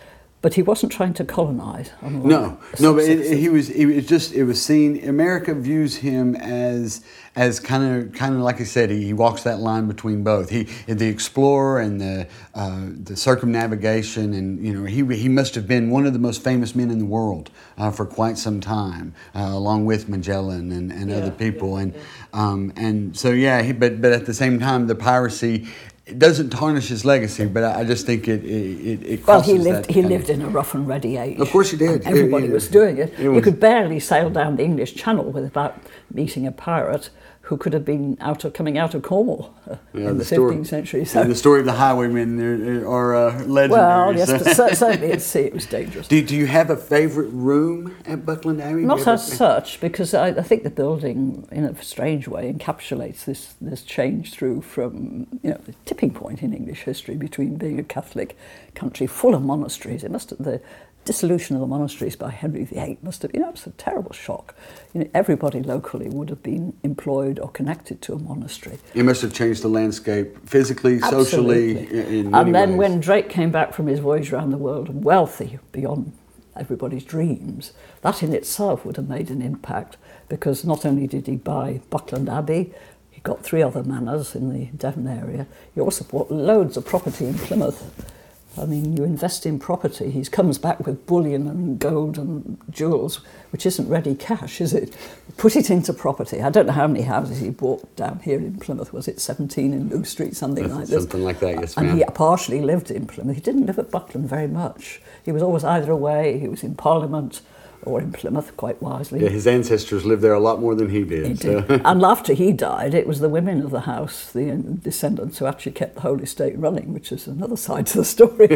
But 0.45 0.53
he 0.53 0.61
wasn't 0.61 0.93
trying 0.93 1.15
to 1.15 1.25
colonize. 1.25 1.91
unlike 2.03 2.27
No, 2.27 2.59
no, 2.79 2.93
but 2.93 3.05
it, 3.05 3.39
he 3.39 3.49
was. 3.49 3.71
It 3.71 3.87
was 3.87 4.07
just. 4.07 4.35
It 4.35 4.45
was 4.45 4.63
seen. 4.63 5.03
America 5.09 5.55
views 5.55 5.97
him 5.97 6.37
as 6.37 7.03
as 7.35 7.59
kind 7.59 7.83
of 7.83 8.13
kind 8.13 8.35
of 8.35 8.43
like 8.43 8.61
I 8.61 8.65
said. 8.65 8.91
He, 8.91 9.07
he 9.07 9.15
walks 9.15 9.43
that 9.45 9.61
line 9.61 9.89
between 9.89 10.23
both. 10.23 10.51
He 10.51 10.65
the 10.87 11.07
explorer 11.07 11.81
and 11.81 11.99
the 11.99 12.29
uh, 12.55 12.89
the 13.05 13.17
circumnavigation, 13.17 14.35
and 14.35 14.63
you 14.63 14.75
know 14.75 14.85
he 14.85 15.17
he 15.17 15.31
must 15.31 15.55
have 15.55 15.67
been 15.67 15.89
one 15.89 16.05
of 16.05 16.13
the 16.13 16.19
most 16.19 16.45
famous 16.45 16.75
men 16.75 16.91
in 16.91 16.99
the 16.99 17.07
world 17.07 17.49
uh, 17.79 17.91
for 17.91 18.05
quite 18.05 18.37
some 18.37 18.61
time, 18.61 19.15
uh, 19.35 19.49
along 19.51 19.87
with 19.87 20.11
Magellan 20.11 20.73
and, 20.73 20.93
and 20.93 21.11
other 21.11 21.31
people. 21.31 21.79
and 21.79 21.95
um, 22.35 22.71
and 22.77 23.17
so 23.17 23.31
yeah. 23.31 23.63
He, 23.63 23.73
but 23.73 24.03
but 24.03 24.13
at 24.13 24.27
the 24.27 24.35
same 24.35 24.61
time, 24.61 24.89
the 24.89 24.95
piracy. 24.95 25.69
It 26.07 26.19
doesn't 26.19 26.51
tarnish 26.51 26.89
his 26.89 27.05
legacy, 27.05 27.47
but 27.47 27.65
I 27.65 27.81
I 27.81 27.85
just 27.85 28.05
think 28.05 28.29
it 28.29 28.45
it, 28.45 29.03
it 29.13 29.27
Well, 29.27 29.41
he 29.41 29.57
lived. 29.59 29.91
He 29.91 30.03
lived 30.03 30.29
in 30.29 30.43
a 30.43 30.49
rough 30.49 30.75
and 30.75 30.87
ready 30.87 31.17
age. 31.17 31.39
Of 31.41 31.51
course 31.51 31.71
he 31.71 31.79
did. 31.79 32.07
Everybody 32.07 32.47
It- 32.47 32.53
was 32.53 32.69
doing 32.69 32.99
it 32.99 33.19
you 33.19 33.41
could 33.41 33.59
barely 33.59 34.01
sail 34.01 34.29
down 34.29 34.57
the 34.57 34.65
English 34.65 34.95
Channel 34.95 35.25
without 35.33 35.73
meeting 36.13 36.47
a 36.47 36.53
pirate 36.53 37.09
who 37.45 37.59
could 37.59 37.75
have 37.75 37.85
been 37.85 38.17
out 38.23 38.43
of 38.45 38.55
coming 38.55 38.79
out 38.79 38.95
of 38.95 39.03
Cornwall 39.03 39.55
uh, 39.71 39.77
Yeah, 39.93 40.09
in 40.11 40.19
the, 40.19 40.25
story- 40.25 40.57
15th 40.57 40.67
century. 40.67 41.05
So, 41.05 41.21
and 41.21 41.31
the 41.31 41.35
story 41.35 41.61
of 41.61 41.67
the 41.67 41.73
highwaymen 41.75 42.41
are, 42.41 42.89
are 42.89 43.15
uh, 43.15 43.45
legendary. 43.45 43.69
well, 43.71 44.17
yes, 44.17 44.57
so- 44.57 44.69
certainly 44.73 45.13
at 45.13 45.21
sea 45.21 45.41
it 45.41 45.53
was 45.53 45.67
dangerous. 45.67 46.09
do, 46.09 46.23
do 46.23 46.35
you 46.35 46.47
have 46.47 46.71
a 46.71 46.77
favorite 46.77 47.29
room 47.29 47.95
at 48.07 48.25
Buckland 48.25 48.63
Abbey? 48.63 48.83
Not 48.87 49.07
as 49.07 49.31
a- 49.31 49.37
such, 49.37 49.79
because 49.83 50.15
I, 50.15 50.29
I 50.29 50.43
think 50.43 50.63
the 50.63 50.71
building, 50.71 51.47
in 51.53 51.65
a 51.67 51.83
strange 51.83 52.29
way, 52.29 52.51
encapsulates 52.51 53.27
this, 53.27 53.55
this 53.61 53.83
change 53.83 54.33
through 54.33 54.63
from 54.63 55.27
you 55.43 55.51
know 55.51 55.61
the 55.67 55.75
tipping 55.85 56.13
point 56.13 56.43
in 56.43 56.55
English 56.55 56.81
history 56.85 57.15
between 57.17 57.57
being 57.57 57.79
a 57.79 57.85
Catholic 57.85 58.39
country 58.75 59.07
full 59.07 59.35
of 59.35 59.43
monasteries. 59.43 60.03
It 60.03 60.11
must 60.11 60.31
have, 60.31 60.39
the 60.43 60.63
dissolution 61.05 61.57
of 61.57 61.61
the 61.61 61.67
monasteries 61.67 62.17
by 62.17 62.31
Henry 62.31 62.65
VIII 62.65 62.99
must 63.03 63.23
have 63.23 63.31
you 63.35 63.41
know 63.41 63.53
a 63.67 63.71
terrible 63.71 64.13
shock. 64.13 64.55
You 64.93 65.01
know, 65.01 65.11
everybody 65.15 65.63
locally 65.63 66.09
would 66.09 66.31
have 66.31 66.43
been 66.43 66.77
employed 66.83 67.39
or 67.39 67.51
connected 67.51 68.01
to 68.03 68.15
a 68.15 68.19
monastery. 68.19 68.79
It 68.95 69.05
must 69.05 69.23
have 69.23 69.33
changed 69.33 69.63
the 69.63 69.69
landscape 69.69 70.49
physically, 70.49 71.01
socially, 71.01 71.79
Absolutely. 71.79 71.99
in, 71.99 72.07
in 72.07 72.31
many 72.31 72.47
and 72.47 72.55
then 72.55 72.71
ways. 72.71 72.79
when 72.79 73.01
Drake 73.01 73.29
came 73.29 73.51
back 73.51 73.73
from 73.75 73.87
his 73.87 74.01
voyage 74.01 74.33
around 74.33 74.51
the 74.51 74.59
world, 74.59 75.05
wealthy 75.05 75.59
beyond 75.73 76.13
everybody's 76.57 77.05
dreams, 77.05 77.73
that 78.03 78.23
in 78.23 78.33
itself 78.33 78.85
would 78.85 78.97
have 78.97 79.09
made 79.09 79.31
an 79.31 79.43
impact 79.43 79.97
because 80.29 80.65
not 80.65 80.87
only 80.87 81.07
did 81.07 81.27
he 81.27 81.37
buy 81.37 81.81
Buckland 81.91 82.29
Abbey, 82.29 82.73
he 83.11 83.21
got 83.21 83.43
three 83.43 83.63
other 83.63 83.83
manors 83.83 84.35
in 84.35 84.53
the 84.53 84.67
Devon 84.77 85.07
area. 85.07 85.47
He 85.75 85.81
also 85.81 86.05
bought 86.05 86.31
loads 86.31 86.77
of 86.77 86.87
property 86.87 87.27
in 87.27 87.35
Plymouth. 87.35 88.13
I 88.57 88.67
mean, 88.67 88.97
you 88.97 89.03
invest 89.03 89.47
in 89.47 89.59
property. 89.59 90.11
He 90.11 90.25
comes 90.25 90.59
back 90.59 90.87
with 90.87 91.07
bullion 91.07 91.49
and 91.49 91.79
gold 91.79 92.19
and 92.19 92.57
jewels, 92.71 93.21
which 93.51 93.67
isn't 93.67 93.89
ready 93.89 94.15
cash, 94.15 94.61
is 94.61 94.73
it? 94.73 94.97
Put 95.37 95.57
it 95.57 95.71
into 95.71 95.93
property. 95.93 96.41
I 96.41 96.51
don't 96.51 96.67
know 96.67 96.73
how 96.73 96.87
many 96.87 97.03
houses 97.03 97.41
he 97.41 97.51
bought 97.51 97.97
down 97.97 98.21
here 98.21 98.39
in 98.39 98.59
Plymouth. 98.59 98.93
Was 98.93 99.09
it 99.09 99.21
17 99.21 99.73
in 99.73 99.89
New 99.89 100.05
Street, 100.05 100.37
something 100.37 100.73
like 100.73 100.87
this? 100.87 101.03
Something 101.03 101.25
like 101.25 101.41
that, 101.41 101.61
yes, 101.61 101.77
ma'am. 101.77 101.89
And 101.89 101.99
he 101.99 102.05
partially 102.15 102.61
lived 102.61 102.91
in 102.91 103.07
Plymouth. 103.07 103.35
He 103.35 103.43
didn't 103.43 103.67
live 103.67 103.79
at 103.79 103.91
Buckland 103.91 104.29
very 104.29 104.49
much. 104.49 105.03
He 105.25 105.33
was 105.33 105.43
always 105.43 105.65
either 105.65 105.91
away, 105.91 106.39
he 106.39 106.49
was 106.49 106.63
in 106.63 106.77
Parliament, 106.77 107.41
or 107.85 108.01
in 108.01 108.13
Plymouth, 108.13 108.57
quite 108.57 108.81
wisely. 108.83 109.23
Yeah, 109.23 109.29
his 109.29 109.47
ancestors 109.47 110.05
lived 110.05 110.23
there 110.23 110.33
a 110.35 110.41
lot 110.41 110.61
more 110.61 110.75
than 110.75 110.89
he 110.91 111.05
did. 111.05 111.27
He 111.27 111.35
so- 111.37 111.61
did. 111.61 111.83
and 111.85 112.03
after 112.05 112.33
he 112.35 112.53
died, 112.53 112.95
it 112.95 113.07
was 113.07 113.21
the 113.21 113.29
women 113.29 113.61
of 113.63 113.71
the 113.71 113.81
house, 113.81 114.31
the 114.33 114.51
uh, 114.51 114.57
descendants, 114.57 115.39
who 115.39 115.47
actually 115.47 115.73
kept 115.73 115.95
the 115.97 116.01
whole 116.01 116.21
estate 116.21 116.59
running, 116.59 116.93
which 116.93 117.13
is 117.13 117.27
another 117.27 117.57
side 117.57 117.87
to 117.89 117.99
the 117.99 118.05
story. 118.05 118.49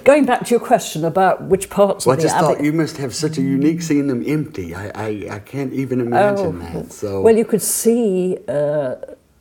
Going 0.04 0.24
back 0.26 0.44
to 0.46 0.50
your 0.50 0.60
question 0.60 1.04
about 1.04 1.42
which 1.44 1.68
parts 1.70 2.06
Well, 2.06 2.14
I 2.14 2.16
of 2.16 2.22
the 2.22 2.28
I 2.28 2.30
just 2.30 2.36
abbey. 2.44 2.54
thought 2.56 2.64
you 2.64 2.72
must 2.72 2.96
have 2.96 3.14
such 3.14 3.38
a 3.38 3.42
unique 3.42 3.82
seeing 3.82 4.06
them 4.06 4.22
empty. 4.26 4.74
I, 4.74 4.88
I, 4.94 5.28
I 5.36 5.38
can't 5.40 5.72
even 5.72 6.00
imagine 6.00 6.58
that. 6.60 6.92
So 6.92 7.18
Oh, 7.18 7.20
Well, 7.22 7.36
you 7.36 7.44
could 7.44 7.62
see 7.62 8.38
uh, 8.48 8.96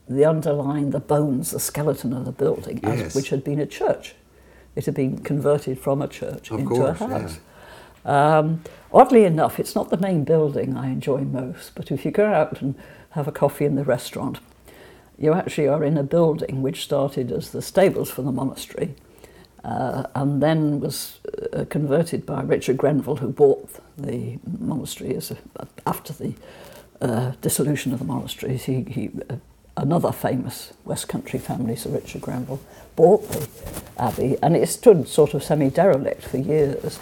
the 0.10 0.26
underlying, 0.26 0.91
the 0.91 1.00
bones, 1.00 1.52
the 1.52 1.60
skeleton 1.60 2.13
of 2.13 2.26
the 2.26 2.32
building, 2.32 2.80
as, 2.84 3.15
which 3.15 3.30
had 3.30 3.43
been 3.43 3.60
a 3.60 3.65
church. 3.65 4.15
It 4.76 4.86
had 4.86 4.93
been 4.96 5.20
converted 5.24 5.80
from 5.80 6.02
a 6.02 6.08
church 6.08 6.52
Of 6.52 6.60
into 6.60 6.70
course, 6.76 7.02
a 7.02 7.04
yeah. 7.06 7.20
house. 7.20 7.39
Um, 8.06 8.62
oddly 8.91 9.26
enough, 9.26 9.60
it's 9.60 9.76
not 9.76 9.89
the 9.89 9.97
main 9.97 10.23
building 10.23 10.76
I 10.76 10.88
enjoy 10.88 11.21
most, 11.21 11.73
but 11.76 11.91
if 11.91 12.06
you 12.06 12.12
go 12.12 12.32
out 12.32 12.62
and 12.62 12.76
have 13.12 13.28
a 13.28 13.32
coffee 13.32 13.65
in 13.65 13.76
the 13.76 13.84
restaurant, 13.84 14.39
you 15.17 15.34
actually 15.34 15.67
are 15.67 15.84
in 15.84 15.97
a 15.97 16.04
building 16.04 16.62
which 16.62 16.84
started 16.84 17.32
as 17.32 17.52
the 17.52 17.62
stables 17.62 18.10
for 18.10 18.21
the 18.21 18.32
monastery 18.32 18.95
uh, 19.63 20.04
and 20.15 20.41
then 20.41 20.80
was 20.80 21.19
uh, 21.54 21.65
converted 21.69 22.26
by 22.26 22.41
Richard 22.41 22.78
Grenville, 22.78 23.17
who 23.17 23.30
bought 23.30 23.69
the 23.97 24.39
monastery 24.60 25.15
as 25.15 25.32
a, 25.32 25.38
after 25.86 26.13
the 26.13 26.34
uh, 27.02 27.32
dissolution 27.41 27.91
of 27.91 28.00
the 28.00 28.06
monasteries. 28.06 28.63
He, 28.63 28.84
he, 28.84 29.12
uh, 29.30 29.36
another 29.76 30.12
famous 30.13 30.73
West 30.86 31.10
Country 31.10 31.38
family, 31.38 31.76
Sir 31.76 31.89
Richard 31.89 32.21
Grenville, 32.21 32.62
bought 32.95 33.30
the 33.30 33.47
abbey, 33.97 34.38
and 34.41 34.56
it 34.56 34.69
stood 34.69 35.08
sort 35.08 35.34
of 35.34 35.43
semi-derelict 35.43 36.23
for 36.23 36.38
years. 36.38 36.97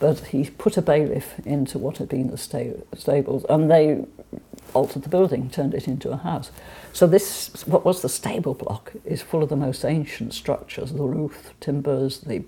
But 0.00 0.18
he 0.26 0.48
put 0.50 0.76
a 0.76 0.82
bailiff 0.82 1.38
into 1.46 1.78
what 1.78 1.98
had 1.98 2.08
been 2.08 2.30
the 2.30 2.38
sta- 2.38 2.82
stables, 2.96 3.44
and 3.48 3.70
they 3.70 4.04
altered 4.72 5.02
the 5.02 5.08
building, 5.08 5.50
turned 5.50 5.74
it 5.74 5.86
into 5.86 6.10
a 6.10 6.16
house. 6.16 6.50
So 6.92 7.06
this, 7.06 7.66
what 7.66 7.84
was 7.84 8.02
the 8.02 8.08
stable 8.08 8.54
block, 8.54 8.92
is 9.04 9.22
full 9.22 9.42
of 9.42 9.48
the 9.48 9.56
most 9.56 9.84
ancient 9.84 10.34
structures. 10.34 10.92
The 10.92 11.02
roof, 11.02 11.52
timbers, 11.60 12.20
the 12.20 12.44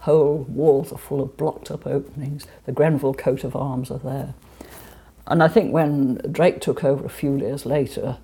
whole 0.00 0.46
walls 0.48 0.92
are 0.92 0.98
full 0.98 1.20
of 1.20 1.36
blocked 1.36 1.70
up 1.70 1.86
openings. 1.86 2.46
The 2.66 2.72
Grenville 2.72 3.14
coat 3.14 3.44
of 3.44 3.54
arms 3.54 3.90
are 3.90 3.98
there. 3.98 4.34
And 5.26 5.42
I 5.42 5.48
think 5.48 5.72
when 5.72 6.16
Drake 6.30 6.60
took 6.60 6.82
over 6.82 7.04
a 7.04 7.10
few 7.10 7.36
years 7.36 7.66
later 7.66 8.18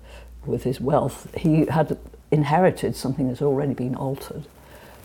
with 0.45 0.63
his 0.63 0.81
wealth, 0.81 1.33
he 1.35 1.65
had 1.65 1.97
inherited 2.31 2.95
something 2.95 3.27
that's 3.27 3.41
already 3.41 3.73
been 3.73 3.95
altered. 3.95 4.45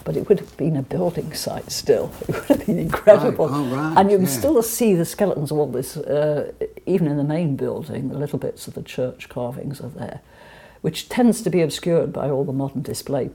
But 0.04 0.16
it 0.16 0.28
would 0.28 0.40
have 0.40 0.56
been 0.56 0.76
a 0.76 0.82
building 0.82 1.32
site 1.34 1.70
still. 1.70 2.12
It 2.28 2.28
would 2.28 2.44
have 2.44 2.66
been 2.66 2.78
incredible. 2.78 3.48
Right. 3.48 3.56
Oh, 3.56 3.76
right, 3.76 3.98
and 3.98 4.10
you 4.10 4.16
can 4.18 4.26
yeah. 4.26 4.32
still 4.32 4.62
see 4.62 4.94
the 4.94 5.04
skeletons 5.04 5.50
of 5.50 5.58
all 5.58 5.66
this, 5.70 5.96
uh, 5.96 6.52
even 6.86 7.06
in 7.06 7.16
the 7.16 7.24
main 7.24 7.56
building, 7.56 8.08
the 8.08 8.18
little 8.18 8.38
bits 8.38 8.66
of 8.68 8.74
the 8.74 8.82
church 8.82 9.28
carvings 9.28 9.80
are 9.80 9.88
there, 9.88 10.20
which 10.80 11.08
tends 11.08 11.42
to 11.42 11.50
be 11.50 11.60
obscured 11.60 12.12
by 12.12 12.30
all 12.30 12.44
the 12.44 12.52
modern 12.52 12.82
display 12.82 13.30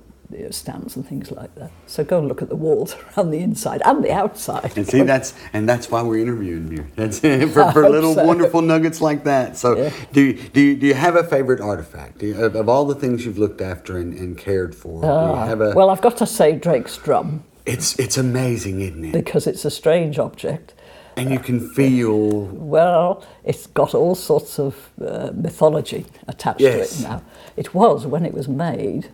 stands 0.51 0.95
and 0.95 1.07
things 1.07 1.31
like 1.31 1.53
that. 1.55 1.71
So 1.85 2.03
go 2.03 2.19
and 2.19 2.27
look 2.27 2.41
at 2.41 2.49
the 2.49 2.55
walls 2.55 2.95
around 3.17 3.31
the 3.31 3.39
inside 3.39 3.81
and 3.85 4.03
the 4.03 4.11
outside. 4.11 4.77
And 4.77 4.87
see, 4.87 5.03
that's 5.03 5.33
and 5.53 5.67
that's 5.67 5.89
why 5.89 6.01
we're 6.01 6.19
interviewing 6.19 6.71
you. 6.71 6.87
That's 6.95 7.19
for, 7.53 7.71
for 7.71 7.89
little 7.89 8.13
so. 8.15 8.25
wonderful 8.25 8.61
nuggets 8.61 9.01
like 9.01 9.23
that. 9.23 9.57
So, 9.57 9.77
Yeah. 9.77 9.93
do 10.11 10.21
you, 10.21 10.33
do 10.33 10.61
you, 10.61 10.75
do 10.75 10.87
you 10.87 10.93
have 10.93 11.15
a 11.15 11.23
favorite 11.23 11.61
artifact 11.61 12.21
you, 12.21 12.43
of, 12.43 12.55
of 12.55 12.69
all 12.69 12.85
the 12.85 12.95
things 12.95 13.25
you've 13.25 13.37
looked 13.37 13.61
after 13.61 13.97
and, 13.97 14.13
and 14.17 14.37
cared 14.37 14.75
for? 14.75 15.03
have 15.03 15.61
a? 15.61 15.73
well, 15.75 15.89
I've 15.89 16.01
got 16.01 16.17
to 16.17 16.25
say 16.25 16.53
Drake's 16.53 16.97
drum 16.97 17.43
it's 17.67 17.99
it's 17.99 18.17
amazing, 18.17 18.81
isn't 18.81 19.05
it? 19.05 19.11
because 19.11 19.45
it's 19.45 19.65
a 19.65 19.69
strange 19.69 20.17
object. 20.17 20.73
And 21.17 21.31
you 21.31 21.39
can 21.39 21.59
feel. 21.73 22.45
Well, 22.45 23.23
it's 23.43 23.65
got 23.67 23.95
all 23.95 24.13
sorts 24.13 24.59
of 24.59 24.89
uh, 25.03 25.31
mythology 25.33 26.05
attached 26.27 26.61
Yes. 26.61 26.97
to 26.97 27.03
it 27.03 27.09
now. 27.09 27.21
It 27.55 27.73
was, 27.73 28.05
when 28.05 28.23
it 28.23 28.33
was 28.35 28.47
made, 28.47 29.09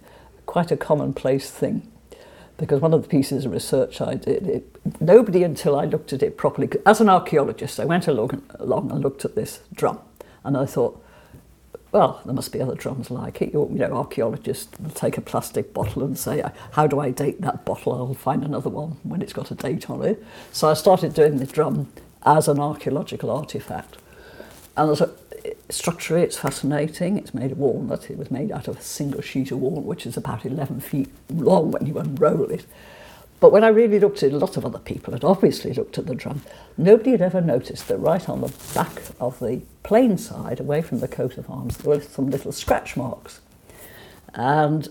quite 0.54 0.72
a 0.72 0.78
commonplace 0.78 1.50
thing. 1.50 1.82
because 2.58 2.80
one 2.80 2.94
of 2.94 3.02
the 3.02 3.08
pieces 3.08 3.46
of 3.46 3.52
research 3.52 4.00
I 4.00 4.14
did, 4.14 4.48
it, 4.48 5.02
nobody 5.02 5.42
until 5.42 5.76
I 5.76 5.86
looked 5.86 6.14
at 6.14 6.22
it 6.22 6.38
properly, 6.38 6.70
as 6.86 7.02
an 7.02 7.10
archaeologist, 7.10 7.80
I 7.80 7.86
went 7.86 8.08
along, 8.08 8.44
along 8.60 8.92
and 8.92 9.02
looked 9.02 9.26
at 9.26 9.34
this 9.34 9.62
drum, 9.74 10.00
and 10.44 10.56
I 10.56 10.68
thought, 10.68 11.04
well, 11.92 12.22
there 12.24 12.36
must 12.36 12.52
be 12.52 12.62
other 12.62 12.76
drums 12.76 13.10
like 13.10 13.42
it. 13.42 13.52
You 13.54 13.68
know, 13.72 13.94
archaeologists 13.94 14.80
will 14.80 14.92
take 14.92 15.18
a 15.18 15.22
plastic 15.22 15.74
bottle 15.74 16.04
and 16.04 16.16
say, 16.18 16.44
how 16.74 16.86
do 16.86 17.00
I 17.00 17.10
date 17.10 17.42
that 17.42 17.66
bottle? 17.66 17.94
I'll 17.94 18.14
find 18.14 18.44
another 18.44 18.70
one 18.70 18.98
when 19.02 19.24
it's 19.24 19.34
got 19.34 19.50
a 19.50 19.56
date 19.56 19.90
on 19.90 20.04
it. 20.04 20.24
So 20.52 20.70
I 20.70 20.76
started 20.76 21.16
doing 21.16 21.38
the 21.38 21.48
drum 21.48 21.92
as 22.26 22.48
an 22.48 22.60
archaeological 22.60 23.32
artifact. 23.32 23.98
And 24.78 24.92
as 24.92 25.02
a, 25.02 25.12
structurally, 25.70 26.24
it's 26.24 26.38
fascinating. 26.38 27.18
It's 27.18 27.34
made 27.34 27.52
of 27.52 27.58
walnut. 27.58 28.10
It 28.10 28.18
was 28.18 28.32
made 28.32 28.52
out 28.52 28.68
of 28.68 28.78
a 28.78 28.82
single 28.82 29.22
sheet 29.22 29.52
of 29.52 29.60
walnut, 29.60 29.84
which 29.84 30.06
is 30.06 30.18
about 30.18 30.46
11 30.46 30.80
feet 30.82 31.10
long 31.30 31.72
when 31.72 31.86
you 31.86 31.98
unroll 31.98 32.50
it. 32.52 32.66
But 33.40 33.52
when 33.52 33.64
I 33.64 33.68
really 33.68 34.00
looked 34.00 34.24
at 34.24 34.32
it, 34.32 34.34
a 34.34 34.38
lot 34.38 34.56
of 34.56 34.66
other 34.66 34.80
people 34.80 35.12
had 35.14 35.26
obviously 35.26 35.74
looked 35.74 35.98
at 35.98 36.06
the 36.06 36.16
drum. 36.16 36.44
Nobody 36.78 37.12
had 37.12 37.22
ever 37.22 37.42
noticed 37.42 37.90
that 37.90 37.98
right 37.98 38.30
on 38.30 38.40
the 38.40 38.54
back 38.74 39.02
of 39.20 39.40
the 39.40 39.64
plain 39.84 40.18
side, 40.18 40.62
away 40.62 40.82
from 40.82 41.00
the 41.00 41.10
coat 41.10 41.38
of 41.38 41.50
arms, 41.50 41.78
there 41.78 41.94
were 41.94 42.02
some 42.02 42.30
little 42.30 42.54
scratch 42.54 42.96
marks. 42.96 43.42
And 44.34 44.88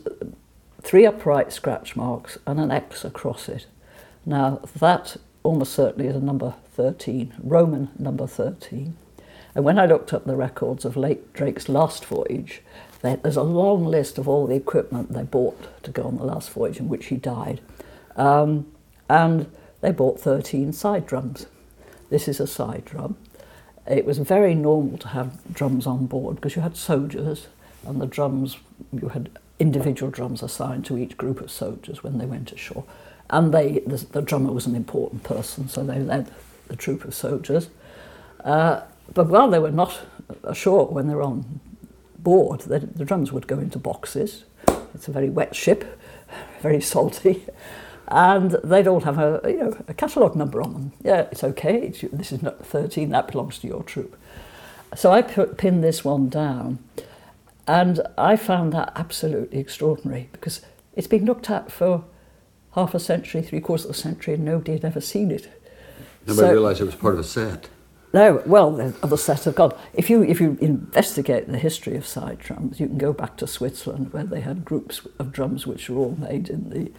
three 0.83 1.07
upright 1.07 1.51
scratch 1.53 1.97
marks 1.97 2.37
and 2.47 2.61
an 2.61 2.71
X 2.71 3.07
across 3.07 3.49
it. 3.49 3.67
Now, 4.27 4.61
that 4.77 5.17
almost 5.43 5.73
certainly 5.73 6.09
is 6.09 6.17
a 6.17 6.21
number 6.21 6.55
13, 6.75 7.33
Roman 7.43 7.89
number 7.99 8.27
13. 8.27 8.97
And 9.55 9.65
when 9.65 9.79
I 9.79 9.87
looked 9.87 10.13
up 10.13 10.25
the 10.25 10.37
records 10.37 10.85
of 10.85 10.97
Lake 10.97 11.33
Drake's 11.33 11.69
last 11.69 12.05
voyage, 12.05 12.63
there's 13.03 13.37
a 13.37 13.43
long 13.43 13.85
list 13.85 14.17
of 14.17 14.29
all 14.29 14.47
the 14.47 14.55
equipment 14.55 15.13
they 15.13 15.25
bought 15.25 15.83
to 15.83 15.91
go 15.91 16.05
on 16.05 16.17
the 16.17 16.25
last 16.25 16.51
voyage 16.51 16.79
in 16.79 16.89
which 16.89 17.07
he 17.07 17.17
died. 17.17 17.61
Um, 18.17 18.67
and 19.09 19.51
they 19.81 19.91
bought 19.91 20.21
13 20.21 20.73
side 20.73 21.07
drums. 21.07 21.47
This 22.11 22.29
is 22.29 22.41
a 22.41 22.47
side 22.47 22.85
drum. 22.85 23.17
It 23.87 24.05
was 24.05 24.19
very 24.19 24.55
normal 24.55 24.99
to 24.99 25.09
have 25.09 25.41
drums 25.53 25.87
on 25.87 26.07
board 26.07 26.37
because 26.37 26.55
you 26.55 26.63
had 26.63 26.77
soldiers 26.77 27.49
and 27.85 28.01
the 28.01 28.07
drums, 28.07 28.59
you 28.93 29.09
had 29.09 29.31
individual 29.59 30.11
drums 30.11 30.43
assigned 30.43 30.85
to 30.87 30.97
each 30.97 31.17
group 31.17 31.41
of 31.41 31.51
soldiers 31.51 32.03
when 32.03 32.19
they 32.19 32.27
went 32.27 32.53
ashore. 32.53 32.85
And 33.29 33.53
they, 33.53 33.81
the, 33.81 33.97
the 34.13 34.23
drummer 34.23 34.53
was 34.53 34.67
an 34.67 34.77
important 34.77 35.25
person, 35.25 35.69
so 35.69 35.83
they 35.83 35.99
led 35.99 36.31
the 36.69 36.77
troop 36.77 37.05
of 37.05 37.15
soldiers. 37.15 37.69
Uh, 38.45 38.83
but 39.13 39.27
while 39.27 39.51
they 39.51 39.59
were 39.59 39.71
not 39.71 40.01
ashore, 40.45 40.87
when 40.87 41.09
they 41.09 41.15
were 41.15 41.23
on 41.23 41.61
board, 42.19 42.61
the, 42.61 42.79
the 42.79 43.05
drums 43.05 43.33
would 43.33 43.47
go 43.47 43.59
into 43.59 43.79
boxes. 43.79 44.45
It's 44.95 45.09
a 45.09 45.13
very 45.13 45.31
wet 45.31 45.55
ship, 45.55 46.01
very 46.61 46.81
salty 46.81 47.45
and 48.13 48.53
they'd 48.63 48.87
all 48.87 49.01
have 49.01 49.19
a, 49.19 49.41
you 49.45 49.57
know, 49.57 49.77
a 49.89 49.95
catalogue 49.95 50.37
number 50.37 50.61
on 50.61 50.73
them. 50.75 50.93
Yeah, 51.03 51.23
it's 51.33 51.43
okay, 51.43 51.79
it's, 51.79 52.03
this 52.13 52.31
is 52.31 52.43
not 52.43 52.65
13, 52.65 53.09
that 53.11 53.33
belongs 53.33 53.59
to 53.61 53.67
your 53.67 53.83
troop. 53.83 54.17
So 54.95 55.11
I 55.11 55.23
put, 55.23 55.57
pinned 55.57 55.83
this 55.83 56.05
one 56.05 56.29
down, 56.29 56.79
and 57.67 58.03
I 58.19 58.37
found 58.37 58.75
that 58.75 58.93
absolutely 58.97 59.59
extraordinary 59.59 60.29
because 60.33 60.61
it's 60.95 61.07
been 61.07 61.25
looked 61.25 61.49
at 61.49 61.73
for 61.73 62.05
half 62.75 62.95
a 62.95 63.01
century, 63.01 63.41
three 63.41 63.61
quarters 63.61 63.87
of 63.87 63.93
a 63.93 63.95
century, 63.95 64.35
and 64.35 64.45
nobody 64.45 64.73
had 64.73 64.85
ever 64.85 65.01
seen 65.01 65.31
it. 65.31 65.49
Nobody 66.27 66.49
so, 66.49 66.53
realised 66.53 66.81
it 66.83 66.85
was 66.85 66.95
part 66.95 67.15
of 67.15 67.21
a 67.21 67.25
set. 67.25 67.71
No, 68.13 68.43
well, 68.45 68.71
the 68.73 68.95
other 69.03 69.17
set 69.17 69.47
of 69.47 69.55
God. 69.55 69.75
If 69.95 70.11
you 70.11 70.23
if 70.23 70.41
you 70.41 70.59
investigate 70.61 71.49
the 71.49 71.59
history 71.59 71.97
of 71.97 72.07
side 72.07 72.39
drums, 72.39 72.79
you 72.79 72.87
can 72.87 72.99
go 72.99 73.13
back 73.13 73.37
to 73.39 73.47
Switzerland 73.47 74.13
where 74.13 74.25
they 74.25 74.41
had 74.41 74.65
groups 74.65 75.07
of 75.19 75.33
drums 75.33 75.67
which 75.67 75.89
were 75.89 75.99
all 75.99 76.17
made 76.19 76.51
in 76.51 76.71
the 76.71 76.93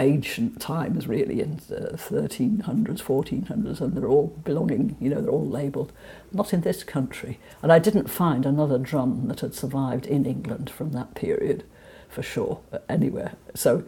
ancient 0.00 0.60
times, 0.60 1.06
really, 1.06 1.40
in 1.40 1.60
the 1.68 1.92
1300s, 1.96 3.02
1400s, 3.02 3.80
and 3.80 3.94
they're 3.94 4.08
all 4.08 4.28
belonging, 4.44 4.96
you 4.98 5.10
know, 5.10 5.20
they're 5.20 5.30
all 5.30 5.46
labelled. 5.46 5.92
Not 6.32 6.52
in 6.52 6.62
this 6.62 6.82
country. 6.82 7.38
And 7.62 7.70
I 7.70 7.78
didn't 7.78 8.08
find 8.08 8.46
another 8.46 8.78
drum 8.78 9.28
that 9.28 9.40
had 9.40 9.54
survived 9.54 10.06
in 10.06 10.24
England 10.24 10.70
from 10.70 10.92
that 10.92 11.14
period, 11.14 11.64
for 12.08 12.22
sure, 12.22 12.60
anywhere. 12.88 13.34
So, 13.54 13.84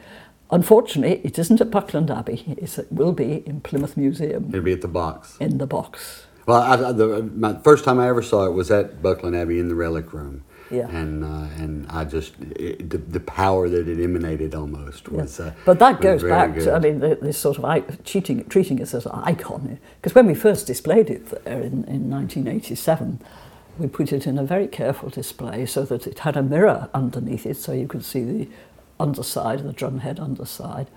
unfortunately, 0.51 1.22
it 1.25 1.38
isn't 1.38 1.61
at 1.61 1.70
Buckland 1.70 2.11
Abbey. 2.11 2.44
It's, 2.59 2.79
it 2.79 2.92
will 2.92 3.12
be 3.12 3.42
in 3.46 3.62
Plymouth 3.62 3.96
Museum. 3.96 4.48
It'll 4.51 4.62
be 4.62 4.72
at 4.72 4.83
the 4.83 4.88
box. 4.88 5.37
In 5.40 5.59
the 5.59 5.66
box. 5.66 6.27
Well, 6.46 6.61
I, 6.61 6.92
the, 6.92 7.22
my 7.22 7.55
first 7.61 7.85
time 7.85 7.98
I 7.98 8.09
ever 8.09 8.22
saw 8.22 8.46
it 8.46 8.52
was 8.52 8.70
at 8.70 9.02
Buckland 9.02 9.37
Abbey 9.37 9.59
in 9.59 9.68
the 9.68 9.74
Relic 9.74 10.12
Room. 10.12 10.44
Yeah. 10.70 10.88
And 10.88 11.22
uh, 11.22 11.62
and 11.62 11.87
I 11.90 12.07
just 12.07 12.33
it, 12.40 12.88
the, 12.88 12.96
the 12.96 13.20
power 13.20 13.68
that 13.68 13.88
it 13.88 14.02
emanated 14.02 14.55
almost 14.55 15.11
was. 15.11 15.38
Yeah. 15.38 15.46
Uh, 15.46 15.52
but 15.66 15.78
that 15.81 16.00
goes 16.00 16.22
back 16.22 16.55
good. 16.55 16.64
to 16.64 16.72
I 16.72 16.78
mean 16.78 16.98
this 17.00 17.37
sort 17.37 17.59
of 17.59 18.05
cheating, 18.05 18.48
treating 18.48 18.78
it 18.78 18.94
as 18.94 19.05
an 19.05 19.12
icon 19.12 19.78
because 20.00 20.14
when 20.14 20.26
we 20.26 20.35
first 20.35 20.66
displayed 20.66 21.11
it 21.11 21.26
there 21.44 21.61
in, 21.61 21.85
in 21.85 22.11
1987. 22.11 23.20
We 23.78 23.87
put 23.88 24.12
it 24.12 24.26
in 24.26 24.38
a 24.38 24.44
very 24.44 24.66
careful 24.68 25.09
display 25.09 25.64
so 25.64 25.85
that 25.85 26.07
it 26.07 26.20
had 26.20 26.37
a 26.37 26.42
mirror 26.42 26.90
underneath 26.92 27.46
it, 27.46 27.57
so 27.57 27.72
you 27.72 27.88
could 27.88 28.05
see 28.05 28.22
the 28.22 28.48
underside, 29.00 29.61
the 29.61 29.72
drumhead 29.72 30.20
underside, 30.20 30.88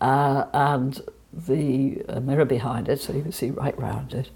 uh, 0.00 0.46
and 0.52 1.00
the 1.32 2.04
uh, 2.08 2.20
mirror 2.20 2.44
behind 2.44 2.88
it, 2.88 3.00
so 3.00 3.12
you 3.12 3.22
could 3.22 3.34
see 3.34 3.50
right 3.50 3.78
round 3.78 4.12
it. 4.12 4.30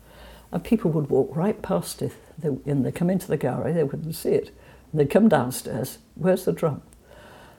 And 0.52 0.64
people 0.64 0.90
would 0.90 1.10
walk 1.10 1.34
right 1.34 1.60
past 1.62 2.02
it. 2.02 2.12
They, 2.38 2.48
and 2.70 2.84
they 2.84 2.92
come 2.92 3.10
into 3.10 3.28
the 3.28 3.36
gallery, 3.36 3.72
they 3.72 3.84
wouldn't 3.84 4.14
see 4.14 4.30
it. 4.30 4.50
And 4.90 5.00
they'd 5.00 5.10
come 5.10 5.28
downstairs, 5.28 5.98
where's 6.14 6.44
the 6.44 6.52
drum? 6.52 6.82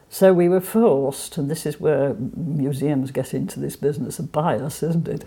So 0.09 0.33
we 0.33 0.49
were 0.49 0.59
forced, 0.59 1.37
and 1.37 1.49
this 1.49 1.65
is 1.65 1.79
where 1.79 2.15
museums 2.15 3.11
get 3.11 3.33
into 3.33 3.61
this 3.61 3.77
business 3.77 4.19
of 4.19 4.33
bias, 4.33 4.83
isn't 4.83 5.07
it? 5.07 5.23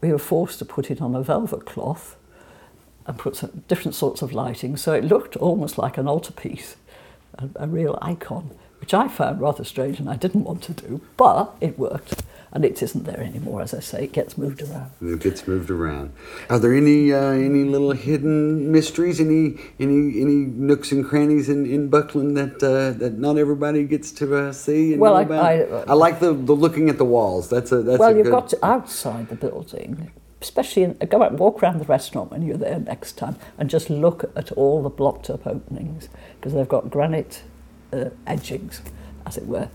We 0.00 0.12
were 0.12 0.18
forced 0.18 0.60
to 0.60 0.64
put 0.64 0.92
it 0.92 1.02
on 1.02 1.16
a 1.16 1.22
velvet 1.22 1.66
cloth 1.66 2.16
and 3.04 3.18
put 3.18 3.34
some 3.34 3.64
different 3.66 3.96
sorts 3.96 4.22
of 4.22 4.32
lighting, 4.32 4.76
so 4.76 4.92
it 4.92 5.02
looked 5.02 5.36
almost 5.36 5.76
like 5.76 5.98
an 5.98 6.06
altarpiece, 6.06 6.76
a, 7.34 7.48
a 7.56 7.66
real 7.66 7.98
icon, 8.00 8.50
which 8.78 8.94
I 8.94 9.08
found 9.08 9.40
rather 9.40 9.64
strange 9.64 9.98
and 9.98 10.08
I 10.08 10.14
didn't 10.14 10.44
want 10.44 10.62
to 10.62 10.72
do, 10.72 11.00
but 11.16 11.56
it 11.60 11.76
worked 11.76 12.22
and 12.52 12.64
it 12.64 12.82
isn't 12.82 13.04
there 13.04 13.20
anymore. 13.20 13.62
As 13.62 13.74
I 13.74 13.80
say, 13.80 14.04
it 14.04 14.12
gets 14.12 14.38
moved 14.38 14.62
around. 14.62 14.90
It 15.02 15.20
gets 15.20 15.46
moved 15.46 15.70
around. 15.70 16.12
Are 16.48 16.58
there 16.58 16.74
any 16.74 17.12
uh, 17.12 17.32
any 17.32 17.64
little 17.64 17.92
hidden 17.92 18.72
mysteries, 18.72 19.20
any 19.20 19.58
any 19.78 20.20
any 20.20 20.36
nooks 20.46 20.92
and 20.92 21.04
crannies 21.04 21.48
in, 21.48 21.66
in 21.66 21.88
Buckland 21.88 22.36
that 22.36 22.62
uh, 22.62 22.96
that 22.98 23.18
not 23.18 23.38
everybody 23.38 23.84
gets 23.84 24.12
to 24.12 24.36
uh, 24.36 24.52
see? 24.52 24.92
And 24.92 25.00
well, 25.00 25.16
I, 25.16 25.22
I, 25.22 25.52
I, 25.88 25.92
like 25.94 26.20
the, 26.20 26.32
the 26.32 26.54
looking 26.54 26.88
at 26.88 26.98
the 26.98 27.04
walls. 27.04 27.48
That's 27.48 27.72
a 27.72 27.82
that's 27.82 27.98
well. 27.98 28.10
A 28.10 28.16
you've 28.16 28.24
good... 28.24 28.30
got 28.32 28.48
to 28.50 28.64
outside 28.64 29.28
the 29.28 29.36
building. 29.36 30.12
Especially, 30.42 30.82
in, 30.82 30.92
go 31.08 31.22
out, 31.22 31.30
and 31.30 31.38
walk 31.40 31.62
around 31.62 31.78
the 31.78 31.86
restaurant 31.86 32.30
when 32.30 32.42
you're 32.42 32.58
there 32.58 32.78
next 32.78 33.12
time, 33.12 33.36
and 33.58 33.70
just 33.70 33.88
look 33.88 34.30
at 34.36 34.52
all 34.52 34.82
the 34.82 34.90
blocked 34.90 35.30
up 35.30 35.46
openings 35.46 36.08
because 36.36 36.52
they've 36.52 36.68
got 36.68 36.90
granite 36.90 37.42
uh, 37.92 38.10
edgings, 38.26 38.82
as 39.24 39.36
it 39.36 39.46
were, 39.46 39.68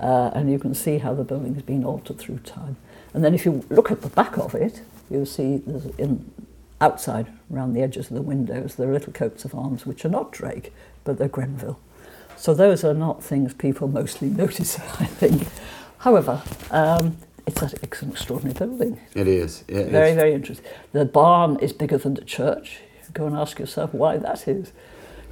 uh, 0.00 0.30
and 0.34 0.50
you 0.50 0.58
can 0.58 0.74
see 0.74 0.98
how 0.98 1.14
the 1.14 1.24
building 1.24 1.54
has 1.54 1.62
been 1.62 1.84
altered 1.84 2.18
through 2.18 2.38
time. 2.38 2.76
And 3.14 3.24
then 3.24 3.34
if 3.34 3.44
you 3.44 3.64
look 3.70 3.90
at 3.90 4.02
the 4.02 4.08
back 4.08 4.36
of 4.36 4.54
it, 4.54 4.82
you'll 5.10 5.26
see 5.26 5.62
in 5.98 6.30
outside 6.80 7.26
around 7.52 7.72
the 7.72 7.82
edges 7.82 8.08
of 8.08 8.14
the 8.14 8.22
windows 8.22 8.76
there 8.76 8.88
are 8.88 8.92
little 8.92 9.12
coats 9.12 9.44
of 9.44 9.52
arms 9.52 9.84
which 9.84 10.04
are 10.04 10.08
not 10.08 10.30
Drake 10.30 10.72
but 11.02 11.18
they're 11.18 11.26
Grenville. 11.28 11.80
So 12.36 12.54
those 12.54 12.84
are 12.84 12.94
not 12.94 13.22
things 13.22 13.54
people 13.54 13.88
mostly 13.88 14.28
notice, 14.44 14.78
I 14.78 15.06
think. 15.06 15.48
However, 15.98 16.42
um, 16.70 17.16
it's, 17.46 17.62
an, 17.62 17.70
it's 17.82 18.02
an 18.02 18.10
extraordinary 18.10 18.56
building. 18.56 19.00
It 19.14 19.26
is. 19.26 19.64
It 19.66 19.88
very, 19.88 20.10
is. 20.10 20.16
very 20.16 20.34
interesting. 20.34 20.70
The 20.92 21.04
barn 21.04 21.58
is 21.60 21.72
bigger 21.72 21.98
than 21.98 22.14
the 22.14 22.24
church. 22.24 22.80
Go 23.14 23.26
and 23.26 23.34
ask 23.34 23.58
yourself 23.58 23.94
why 23.94 24.18
that 24.18 24.46
is. 24.46 24.72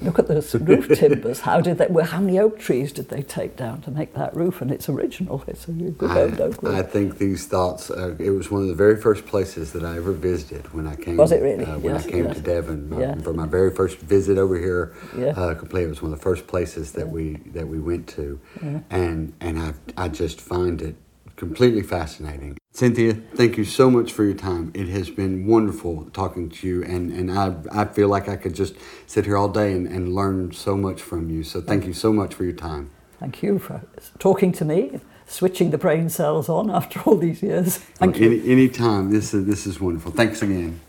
Look 0.03 0.19
at 0.19 0.29
those 0.29 0.55
roof 0.61 0.89
timbers. 0.99 1.41
How 1.41 1.61
did 1.61 1.79
they? 1.79 1.87
Well, 1.89 2.05
how 2.05 2.21
many 2.21 2.39
oak 2.39 2.59
trees 2.59 2.93
did 2.93 3.09
they 3.09 3.23
take 3.23 3.57
down 3.57 3.81
to 3.83 3.91
make 3.91 4.15
that 4.15 4.35
roof? 4.37 4.61
And 4.61 4.71
it's 4.71 4.89
original. 4.89 5.43
It's 5.47 5.69
a 5.69 5.73
good 5.73 6.11
I, 6.11 6.43
oak 6.43 6.63
roof. 6.63 6.75
I 6.75 6.83
think 6.83 7.19
these 7.19 7.47
thoughts. 7.47 7.91
Uh, 7.91 8.15
it 8.19 8.31
was 8.31 8.51
one 8.51 8.63
of 8.63 8.69
the 8.69 8.75
very 8.75 9.01
first 9.01 9.27
places 9.27 9.73
that 9.73 9.85
I 9.85 9.97
ever 9.97 10.13
visited 10.13 10.73
when 10.75 10.87
I 10.87 10.97
came. 10.97 11.17
Was 11.17 11.33
it 11.33 11.43
really? 11.43 11.65
Uh, 11.65 11.79
when 11.79 11.95
yes, 11.95 12.07
I 12.07 12.11
came 12.11 12.25
yes. 12.27 12.37
to 12.37 12.43
Devon 12.43 12.95
yeah. 12.99 13.15
for 13.17 13.33
my 13.33 13.47
very 13.47 13.71
first 13.71 13.99
visit 13.99 14.39
over 14.39 14.59
here. 14.59 14.95
Yeah. 15.17 15.29
Uh, 15.29 15.55
complete. 15.55 15.85
It 15.85 15.89
was 15.89 16.03
one 16.03 16.13
of 16.13 16.19
the 16.19 16.23
first 16.23 16.47
places 16.47 16.93
that 16.93 17.07
yeah. 17.07 17.13
we 17.13 17.37
that 17.53 17.67
we 17.67 17.79
went 17.79 18.07
to, 18.09 18.39
yeah. 18.63 18.81
and 18.91 19.33
and 19.41 19.59
I 19.59 19.75
I 19.97 20.09
just 20.09 20.41
find 20.41 20.83
it 20.83 20.97
completely 21.37 21.83
fascinating. 21.83 22.57
Cynthia, 22.73 23.15
thank 23.35 23.57
you 23.57 23.65
so 23.65 23.91
much 23.91 24.13
for 24.13 24.25
your 24.25 24.35
time. 24.35 24.71
It 24.75 24.89
has 24.89 25.09
been 25.09 25.47
wonderful 25.47 26.11
talking 26.13 26.51
to 26.51 26.67
you, 26.67 26.83
and, 26.83 27.11
and 27.11 27.31
I, 27.31 27.55
I 27.73 27.85
feel 27.87 28.09
like 28.09 28.29
I 28.29 28.37
could 28.37 28.55
just 28.55 28.75
sit 29.07 29.25
here 29.25 29.37
all 29.37 29.49
day 29.49 29.73
and, 29.73 29.87
and 29.87 30.15
learn 30.15 30.53
so 30.53 30.77
much 30.77 31.01
from 31.01 31.31
you. 31.31 31.43
So 31.43 31.61
thank 31.61 31.87
you 31.87 31.93
so 31.93 32.13
much 32.13 32.35
for 32.35 32.45
your 32.45 32.53
time. 32.53 32.91
Thank 33.19 33.43
you 33.43 33.59
for 33.59 33.83
talking 34.19 34.53
to 34.53 34.65
me, 34.65 35.01
switching 35.27 35.71
the 35.71 35.79
brain 35.79 36.11
cells 36.11 36.49
on 36.49 36.71
after 36.71 37.01
all 37.01 37.17
these 37.17 37.43
years. 37.43 37.79
Thank 37.79 38.17
well, 38.17 38.25
you. 38.25 38.43
Any, 38.43 38.53
any 38.53 38.69
time. 38.69 39.11
This 39.11 39.33
is, 39.33 39.47
this 39.47 39.67
is 39.67 39.81
wonderful. 39.81 40.13
Thanks 40.13 40.43
again. 40.43 40.81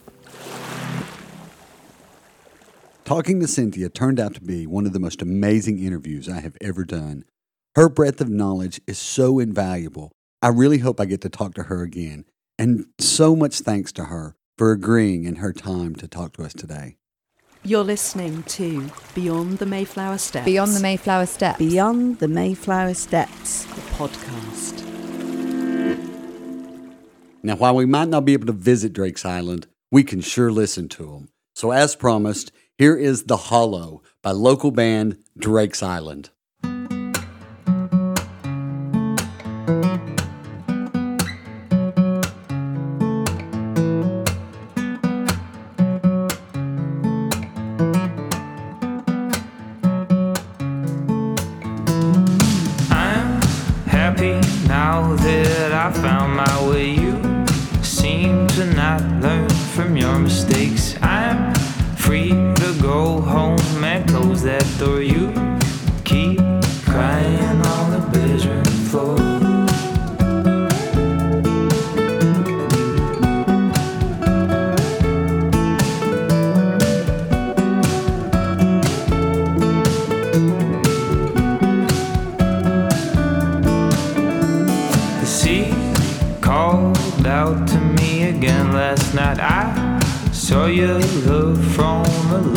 Talking 3.06 3.40
to 3.40 3.48
Cynthia 3.48 3.88
turned 3.88 4.20
out 4.20 4.34
to 4.34 4.42
be 4.42 4.68
one 4.68 4.86
of 4.86 4.92
the 4.92 5.00
most 5.00 5.22
amazing 5.22 5.80
interviews 5.80 6.28
I 6.28 6.42
have 6.42 6.58
ever 6.60 6.84
done. 6.84 7.24
Her 7.78 7.88
breadth 7.88 8.20
of 8.20 8.28
knowledge 8.28 8.82
is 8.86 8.98
so 8.98 9.40
invaluable 9.40 10.12
I 10.48 10.50
really 10.50 10.78
hope 10.78 11.02
I 11.02 11.06
get 11.06 11.20
to 11.24 11.30
talk 11.30 11.56
to 11.56 11.64
her 11.64 11.82
again. 11.84 12.24
And 12.58 12.86
so 13.00 13.36
much 13.36 13.60
thanks 13.60 13.92
to 13.92 14.06
her 14.06 14.38
for 14.58 14.72
agreeing 14.72 15.26
in 15.26 15.36
her 15.36 15.52
time 15.52 15.94
to 15.96 16.08
talk 16.08 16.32
to 16.38 16.44
us 16.46 16.54
today. 16.54 16.96
You're 17.66 17.84
listening 17.84 18.44
to 18.44 18.90
Beyond 19.14 19.58
the 19.58 19.66
Mayflower 19.66 20.18
Steps. 20.18 20.46
Beyond 20.46 20.74
the 20.74 20.80
Mayflower 20.80 21.26
Steps. 21.26 21.60
Beyond 21.60 22.20
the 22.20 22.30
Mayflower 22.30 22.94
Steps, 22.94 23.66
the 23.66 23.82
podcast. 23.98 24.86
Now, 27.44 27.58
while 27.58 27.76
we 27.76 27.86
might 27.86 28.08
not 28.08 28.24
be 28.24 28.32
able 28.32 28.48
to 28.48 28.54
visit 28.54 28.94
Drake's 28.94 29.26
Island, 29.26 29.68
we 29.92 30.06
can 30.06 30.22
sure 30.22 30.50
listen 30.50 30.88
to 30.88 31.08
them. 31.08 31.28
So, 31.56 31.72
as 31.72 31.94
promised, 31.98 32.54
here 32.78 32.96
is 32.96 33.24
The 33.24 33.36
Hollow 33.36 34.02
by 34.24 34.32
local 34.32 34.72
band 34.72 35.18
Drake's 35.38 35.84
Island. 35.84 36.30
I 55.88 55.92
found 55.94 56.36
my 56.36 56.68
way. 56.68 56.90
You 56.90 57.16
seem 57.82 58.46
to 58.60 58.66
not 58.76 59.02
learn 59.22 59.48
from 59.74 59.96
your 59.96 60.20
mistakes. 60.20 60.98
I'm 61.02 61.56
free 61.96 62.32
to 62.32 62.78
go 62.82 63.22
home 63.22 63.84
and 63.86 64.06
close 64.10 64.44
that 64.44 64.68
door. 64.80 65.02
You 65.02 65.32
saw 90.48 90.66
you 90.66 90.94
look 91.26 91.58
from 91.76 92.06
a 92.32 92.57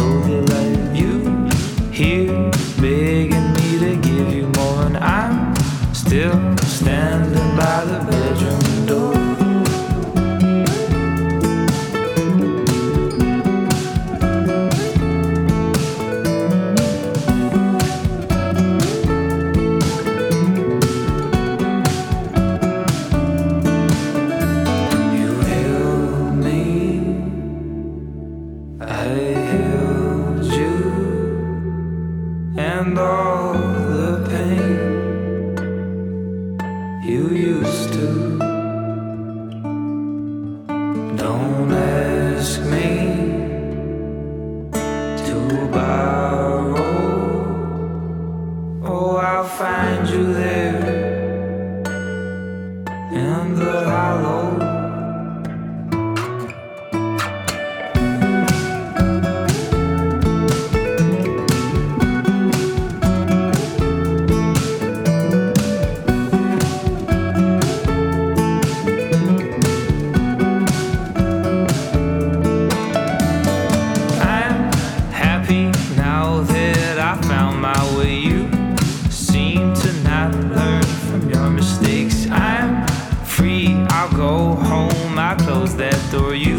mistakes. 82.04 82.30
I'm 82.30 82.86
free, 83.24 83.74
I'll 83.90 84.10
go 84.16 84.54
home. 84.54 85.18
I 85.18 85.34
close 85.36 85.76
that 85.76 85.98
door. 86.10 86.34
You 86.34 86.49